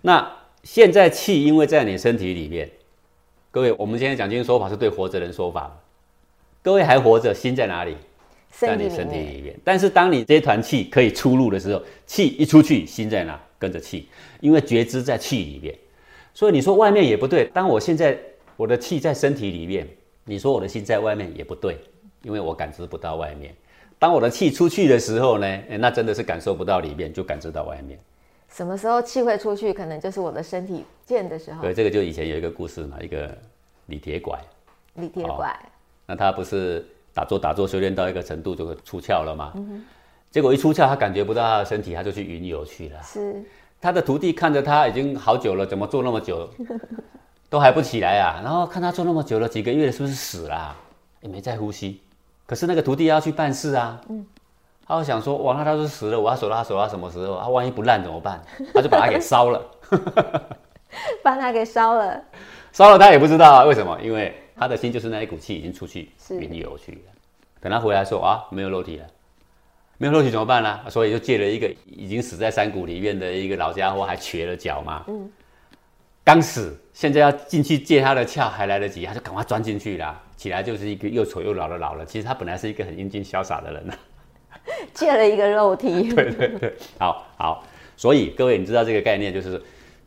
[0.00, 2.70] 那现在气因为在你身体里面，
[3.50, 5.78] 各位，我们今天讲经说法是对活着人说法，
[6.62, 7.98] 各位还活着，心在哪里？
[8.50, 9.58] 在你身体里面。
[9.64, 13.40] 但是当你这团气可以出入的时候，气一出去，心在哪？
[13.58, 14.08] 跟着气，
[14.40, 15.76] 因为觉知在气里面。
[16.32, 17.44] 所以你说外面也不对。
[17.52, 18.18] 当我现在
[18.56, 19.86] 我的气在身体里面，
[20.24, 21.78] 你说我的心在外面也不对，
[22.22, 23.54] 因为我感知不到外面。
[23.98, 27.98] 当我的气出去的时候呢，诶那真的是感受不到里面，就感知到外面。
[28.48, 33.36] 什么时候气会出去，可能就是我的身体见的时候对，，这个就以前有一个故事嘛，一个
[33.86, 34.40] 李铁拐，
[34.94, 35.54] 李铁拐，
[36.06, 36.82] 那他不是
[37.12, 39.52] 打坐打坐修炼到一个程度就会出窍了吗？
[40.30, 43.02] 结果一出窍，他感觉不到他的身体，他就去云游去了。
[43.02, 43.42] 是
[43.80, 46.48] 他的徒弟看着他已经好久了，怎么坐那么久，
[47.50, 48.40] 都还不起来啊？
[48.44, 50.76] 然后看他坐那么久了，几个月，是不是死了啊、
[51.20, 52.00] 也没在呼吸。
[52.46, 54.00] 可是那个徒弟要去办事啊，
[54.86, 57.40] 他会想说，哇，那他是死了，我要守他守到什么时候？
[57.40, 58.40] 他万一不烂怎么办？
[58.72, 59.60] 他就把他给烧了，
[61.24, 62.22] 把他给烧了，
[62.72, 63.98] 烧了他也不知道啊，为什么？
[64.00, 66.98] 因为他的心就是那一股气已经出去是云游去了。
[67.60, 69.06] 等他回来说啊，没有肉体了。
[69.96, 70.80] 没有肉体怎么办呢？
[70.90, 75.04] 所以就借了一个已经死在山谷里面的一个老家伙，还瘸了脚嘛。
[75.08, 75.30] 嗯，
[76.22, 80.22] 刚死，现在要进去借他的窍还来得及，他就赶快钻进去啦。
[80.36, 82.04] 起来就是一个又丑又老的老了。
[82.04, 83.94] 其实他本来是一个很英俊潇洒的人呐。
[84.94, 87.64] 借了一个肉体， 对对对，好好。
[87.96, 89.62] 所以各位，你知道这个概念就是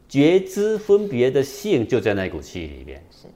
[0.10, 3.04] 觉知分别的性就在那股气里面。
[3.12, 3.28] 是，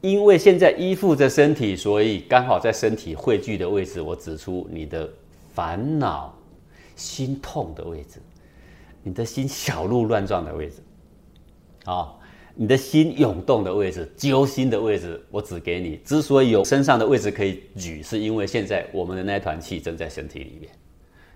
[0.00, 5.08] 因为现在依附着身体，所以刚好在身体汇聚的位置，我指出你的
[5.52, 6.32] 烦恼、
[6.94, 8.20] 心痛的位置，
[9.02, 10.76] 你的心小鹿乱撞的位置，
[11.84, 12.14] 啊、
[12.54, 15.96] 你的心涌动的位置、揪心的位置，我指给你。
[16.04, 20.70] 之所以有身上的位置可以举，是因为现在我们的那团气正在身体里面。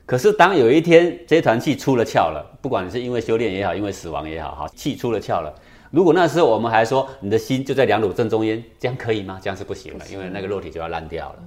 [0.06, 5.52] 可是当有一天这团气出了窍了，不管你是因为修炼也好，因为死亡也好，哈气出了窍了。
[5.92, 9.38] 如果那时候我们还说你的心就在两乳正中间，这样可以吗？
[9.42, 11.38] 这样是不行的，因为那个肉体就要烂掉了。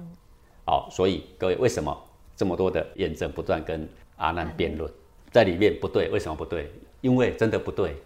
[0.64, 1.96] 好，所以各位为什么
[2.36, 4.88] 这么多的验证不断跟阿难辩论，
[5.32, 6.72] 在里面不对，为什么不对？
[7.00, 7.96] 因为真的不对，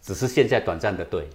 [0.00, 1.28] 只是现在短暂的对，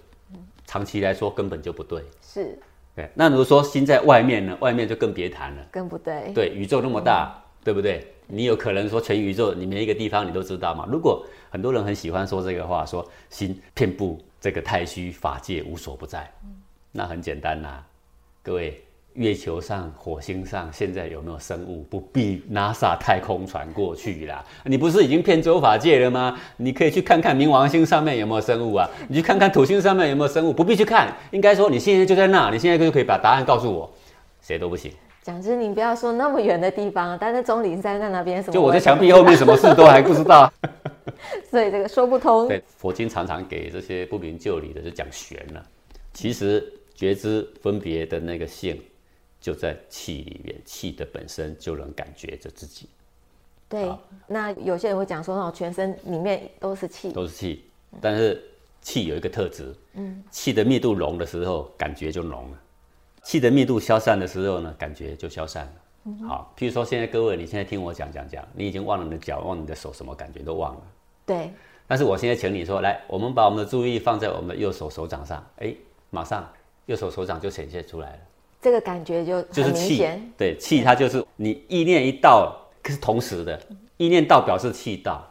[0.65, 2.03] 长期来说根本就不对。
[2.21, 2.57] 是
[2.95, 4.57] 对，那如果说心在外面呢？
[4.59, 5.63] 外面就更别谈了。
[5.71, 8.11] 更不对，对，宇宙那么大，对不对？
[8.25, 10.87] 你有可能说全宇宙，你每一个地方你都知道嘛？
[10.91, 16.25] 如果很多人很喜欢说这个话，说心遍布这个太虚法界，无所不在，
[16.93, 17.83] 那很简单啦、
[18.41, 18.81] 各位，
[19.15, 21.85] 月球上、火星上现在有没有生物？
[21.89, 24.41] 不必 NASA 太空船过去啦。
[24.63, 26.39] 你不是已经骗周法界了吗？
[26.55, 28.89] 你可以去看看冥王星上面有没有生物啊？
[29.09, 30.53] 你去看看土星上面有没有生物？
[30.53, 33.91] 不必去看，应该说你现在就在那，你现在就可以把答案告诉我，
[34.39, 34.89] 谁都不行。
[35.21, 40.49] 讲师，你不要说那么远的地方，但是钟离山在那边，什么就我在墙壁后面，什么事都还不知道。
[41.49, 42.47] 所以这个说不通。
[42.47, 45.65] 对，佛经常常给这些不明就里的就讲玄了。
[46.13, 48.81] 其实觉知分别的那个性，
[49.39, 52.89] 就在气里面，气的本身就能感觉着自己，
[53.69, 53.91] 对，
[54.25, 57.63] 那有些人会讲说，哦，全身里面都是气，都是气。
[58.01, 58.43] 但是
[58.81, 62.57] 气有一个特质，嗯，气的密度浓的时候，感觉就浓了；
[63.23, 65.73] 气的密度消散的时候呢，感觉就消散了。
[66.27, 70.81] 好，譬如说现在各位，你现在听我讲讲讲，你已经忘了你的脚，忘了你的手，什么感觉都忘了。
[71.25, 71.51] 对，
[71.87, 75.73] 但是我现在请你说，来，我们把我们的注意力放在我们的右手手掌上，哎，
[76.09, 76.47] 马上
[76.85, 78.19] 右手手掌就显现出来了，
[78.61, 83.61] 这个感觉就就是气对，气它就是你意念一到可是同时的，
[83.97, 85.29] 意念到表示气到，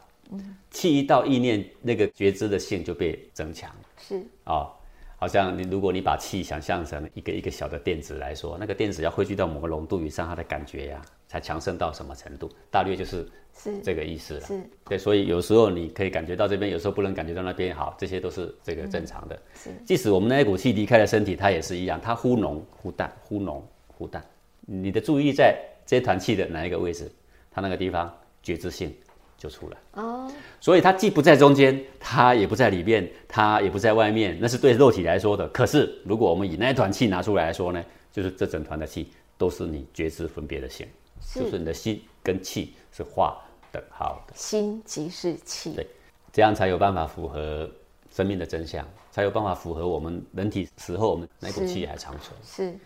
[0.71, 3.71] 气一到意念那个觉知的性就被增强。
[3.99, 4.23] 是。
[4.45, 4.71] 哦，
[5.19, 14.41] 好像你如果你把气想象成一个一个小的电子来说，那个电子要汇聚到某个浓度以上，它的感觉呀、才强盛到什么程度，大略就是是这个意思了。
[14.41, 17.75] 是对，所以有时候你可以感觉到这边，有时候不能感觉到那边。
[17.75, 19.41] 好，这些都是这个正常的。
[19.55, 24.23] 是即使我们那一股气离开了身体，它也是一样，它忽浓忽淡，忽浓忽淡。
[24.61, 27.11] 你的注意力在这团气的哪一个位置，
[27.51, 28.95] 它那个地方觉知性
[29.37, 29.77] 就出来。
[29.93, 30.31] 哦，
[30.61, 35.47] 所以它既不在中间，它也不在里面，它也不在外面，那是对肉体来说的。
[35.49, 40.87] 可是如果我们以那一团气拿出来说呢，就是这整团的气都是你觉知分别的心，
[41.35, 43.37] 就是是你的心跟气是画
[43.71, 45.73] 等号的，心即是气。
[45.75, 45.87] 对
[46.33, 47.69] 这样才有办法符合
[48.11, 52.35] 生命的真相，才有办法符合我们人体死后我们那股是气还长存。
[52.45, 52.79] 是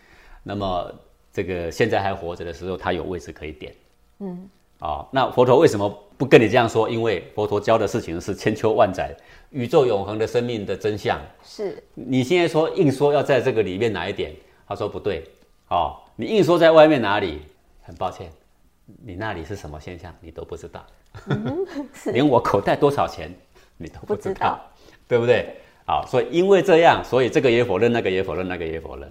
[0.43, 0.93] 那么
[1.33, 3.75] 这个现在还活着的时候，它有位置可以点。
[4.19, 4.49] 嗯，
[4.81, 6.87] 哦，那佛陀为什么不跟你这样说？
[6.87, 9.17] 因为佛陀教的事情是千秋万载、
[9.49, 11.19] 宇宙永恒的生命的真相。
[11.43, 14.31] 是你现在说硬说要在这个里面哪一点，
[14.69, 15.25] 他说不对。
[15.69, 17.41] 哦，你硬说在外面哪里，
[17.81, 18.31] 很抱歉，
[19.03, 20.85] 你那里是什么现象，你都不知道，
[22.13, 23.35] 连我口袋多少钱
[23.79, 24.61] 你都不知道，不知道
[25.09, 25.55] 对不对？
[25.87, 29.11] 好，所以因为这样，所以这个也否认，那个也否认，那个也否认。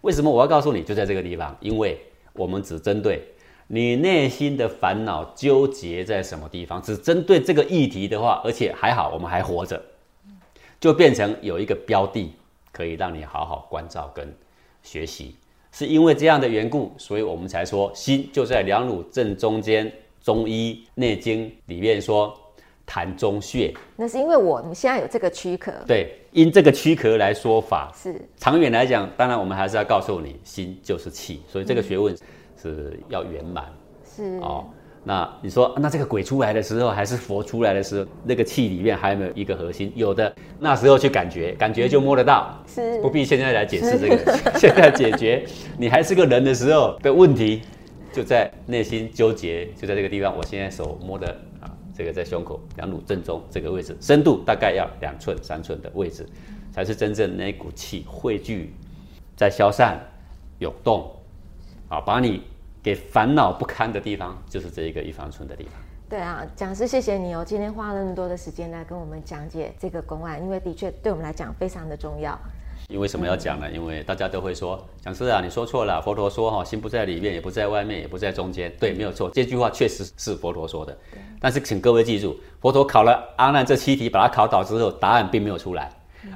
[0.00, 1.56] 为什么我要告诉你就在这个地方？
[1.60, 2.00] 因为
[2.32, 3.22] 我们只针对
[3.68, 9.80] 你内心的烦恼纠结在什么地方，只针对这个议题的话，而且还好我们还活着，
[10.80, 12.32] 就变成有一个标的
[12.72, 14.34] 可以让你好好关照跟
[14.82, 15.36] 学习。
[15.70, 19.92] 是因为这样的缘故，所以我们才说心就在两乳正中间。
[20.20, 22.36] 中医《内经》里面说
[22.86, 25.72] 痰中穴，那是因为我们现在有这个躯壳。
[25.86, 32.14] 对，因这个躯壳来说法，是长远来讲，当然我们还是要告诉你，心就是气，所以这个学问
[32.60, 33.64] 是要圆满、
[34.04, 34.64] 是哦。
[35.04, 39.90] 那你说，那这个鬼出来的时候，还是佛出来的时候，那个气里面还有没有一个核心？
[39.94, 45.46] 有的，那时候去感觉，感觉就摸得到，是不必现在来解释这个， 现在解决。
[45.78, 47.62] 你还是个人的时候的问题，
[48.12, 50.36] 就在内心纠结，就在这个地方。
[50.36, 51.28] 我现在手摸的
[51.60, 56.26] 啊，这个在胸口两乳正中这个位置，深度大概要两寸三寸的位置，
[56.70, 58.74] 才是真正那股气汇聚
[59.36, 59.98] 在消散
[60.58, 61.10] 涌动，
[61.88, 62.42] 啊，把你
[62.82, 65.72] 给烦恼不堪的地方，就是这一个一方村的地方。
[66.08, 72.38] 对啊，讲师谢谢你哦，今天花了那么多的时间来跟我们讲解这个公案，因为的确对我们来讲非常的重要。
[72.88, 73.70] 因为什么要讲呢？
[73.70, 76.00] 因为大家都会说，讲师啊，你说错了。
[76.00, 78.72] 佛陀说哈，心不在里面，也不在外面，也不在中间。
[78.80, 80.96] 对，没有错，这句话确实是佛陀说的。
[81.40, 85.90] 但是请各位记住，佛陀考了阿难这七题，把它考倒之后，答案并没有出来。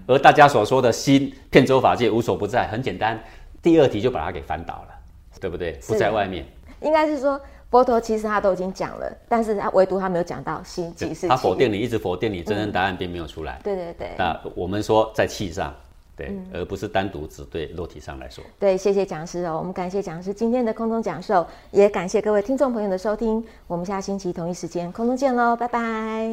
[0.07, 3.19] 而大家所说的心遍周法界无所不在，很简单，
[3.63, 4.92] 第二题就把它给翻倒了，
[5.43, 5.73] 对不对？
[5.89, 6.47] 不在外面，
[6.81, 7.39] 应该是说
[7.69, 13.61] 佛陀其实他都已经讲了，但是他唯独他没有讲到心即是他否定你，一直否定你，真正答案并没有出来。
[13.65, 15.75] 对对对那我们说在气上，
[16.17, 18.45] 对，而不是单独只对肉体上来说。
[18.61, 26.31] 对，谢谢讲师哦，我们感谢讲师今天的空中讲授，也感谢各位听众朋友的收听，我们下星期同一时间空中见喽，拜拜。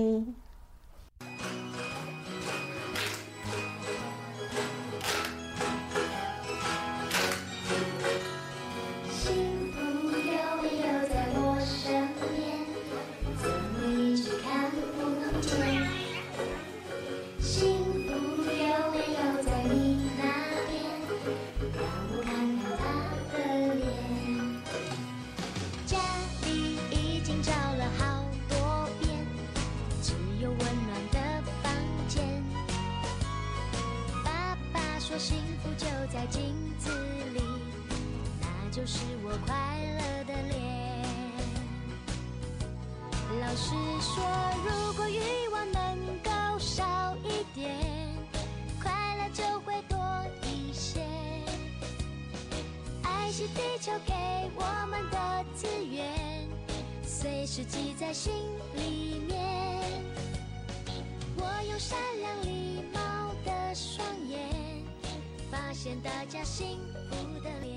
[66.03, 66.79] 大家幸
[67.09, 67.69] 福的脸。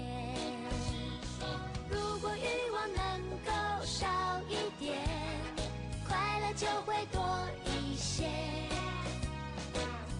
[1.91, 3.51] 如果欲望能够
[3.85, 4.07] 少
[4.49, 4.99] 一点，
[6.07, 7.21] 快乐就会多
[7.65, 8.25] 一些。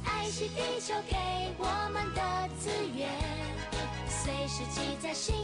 [0.05, 1.17] 爱惜地球给
[1.59, 3.09] 我们的资源，
[4.09, 5.35] 随时记在心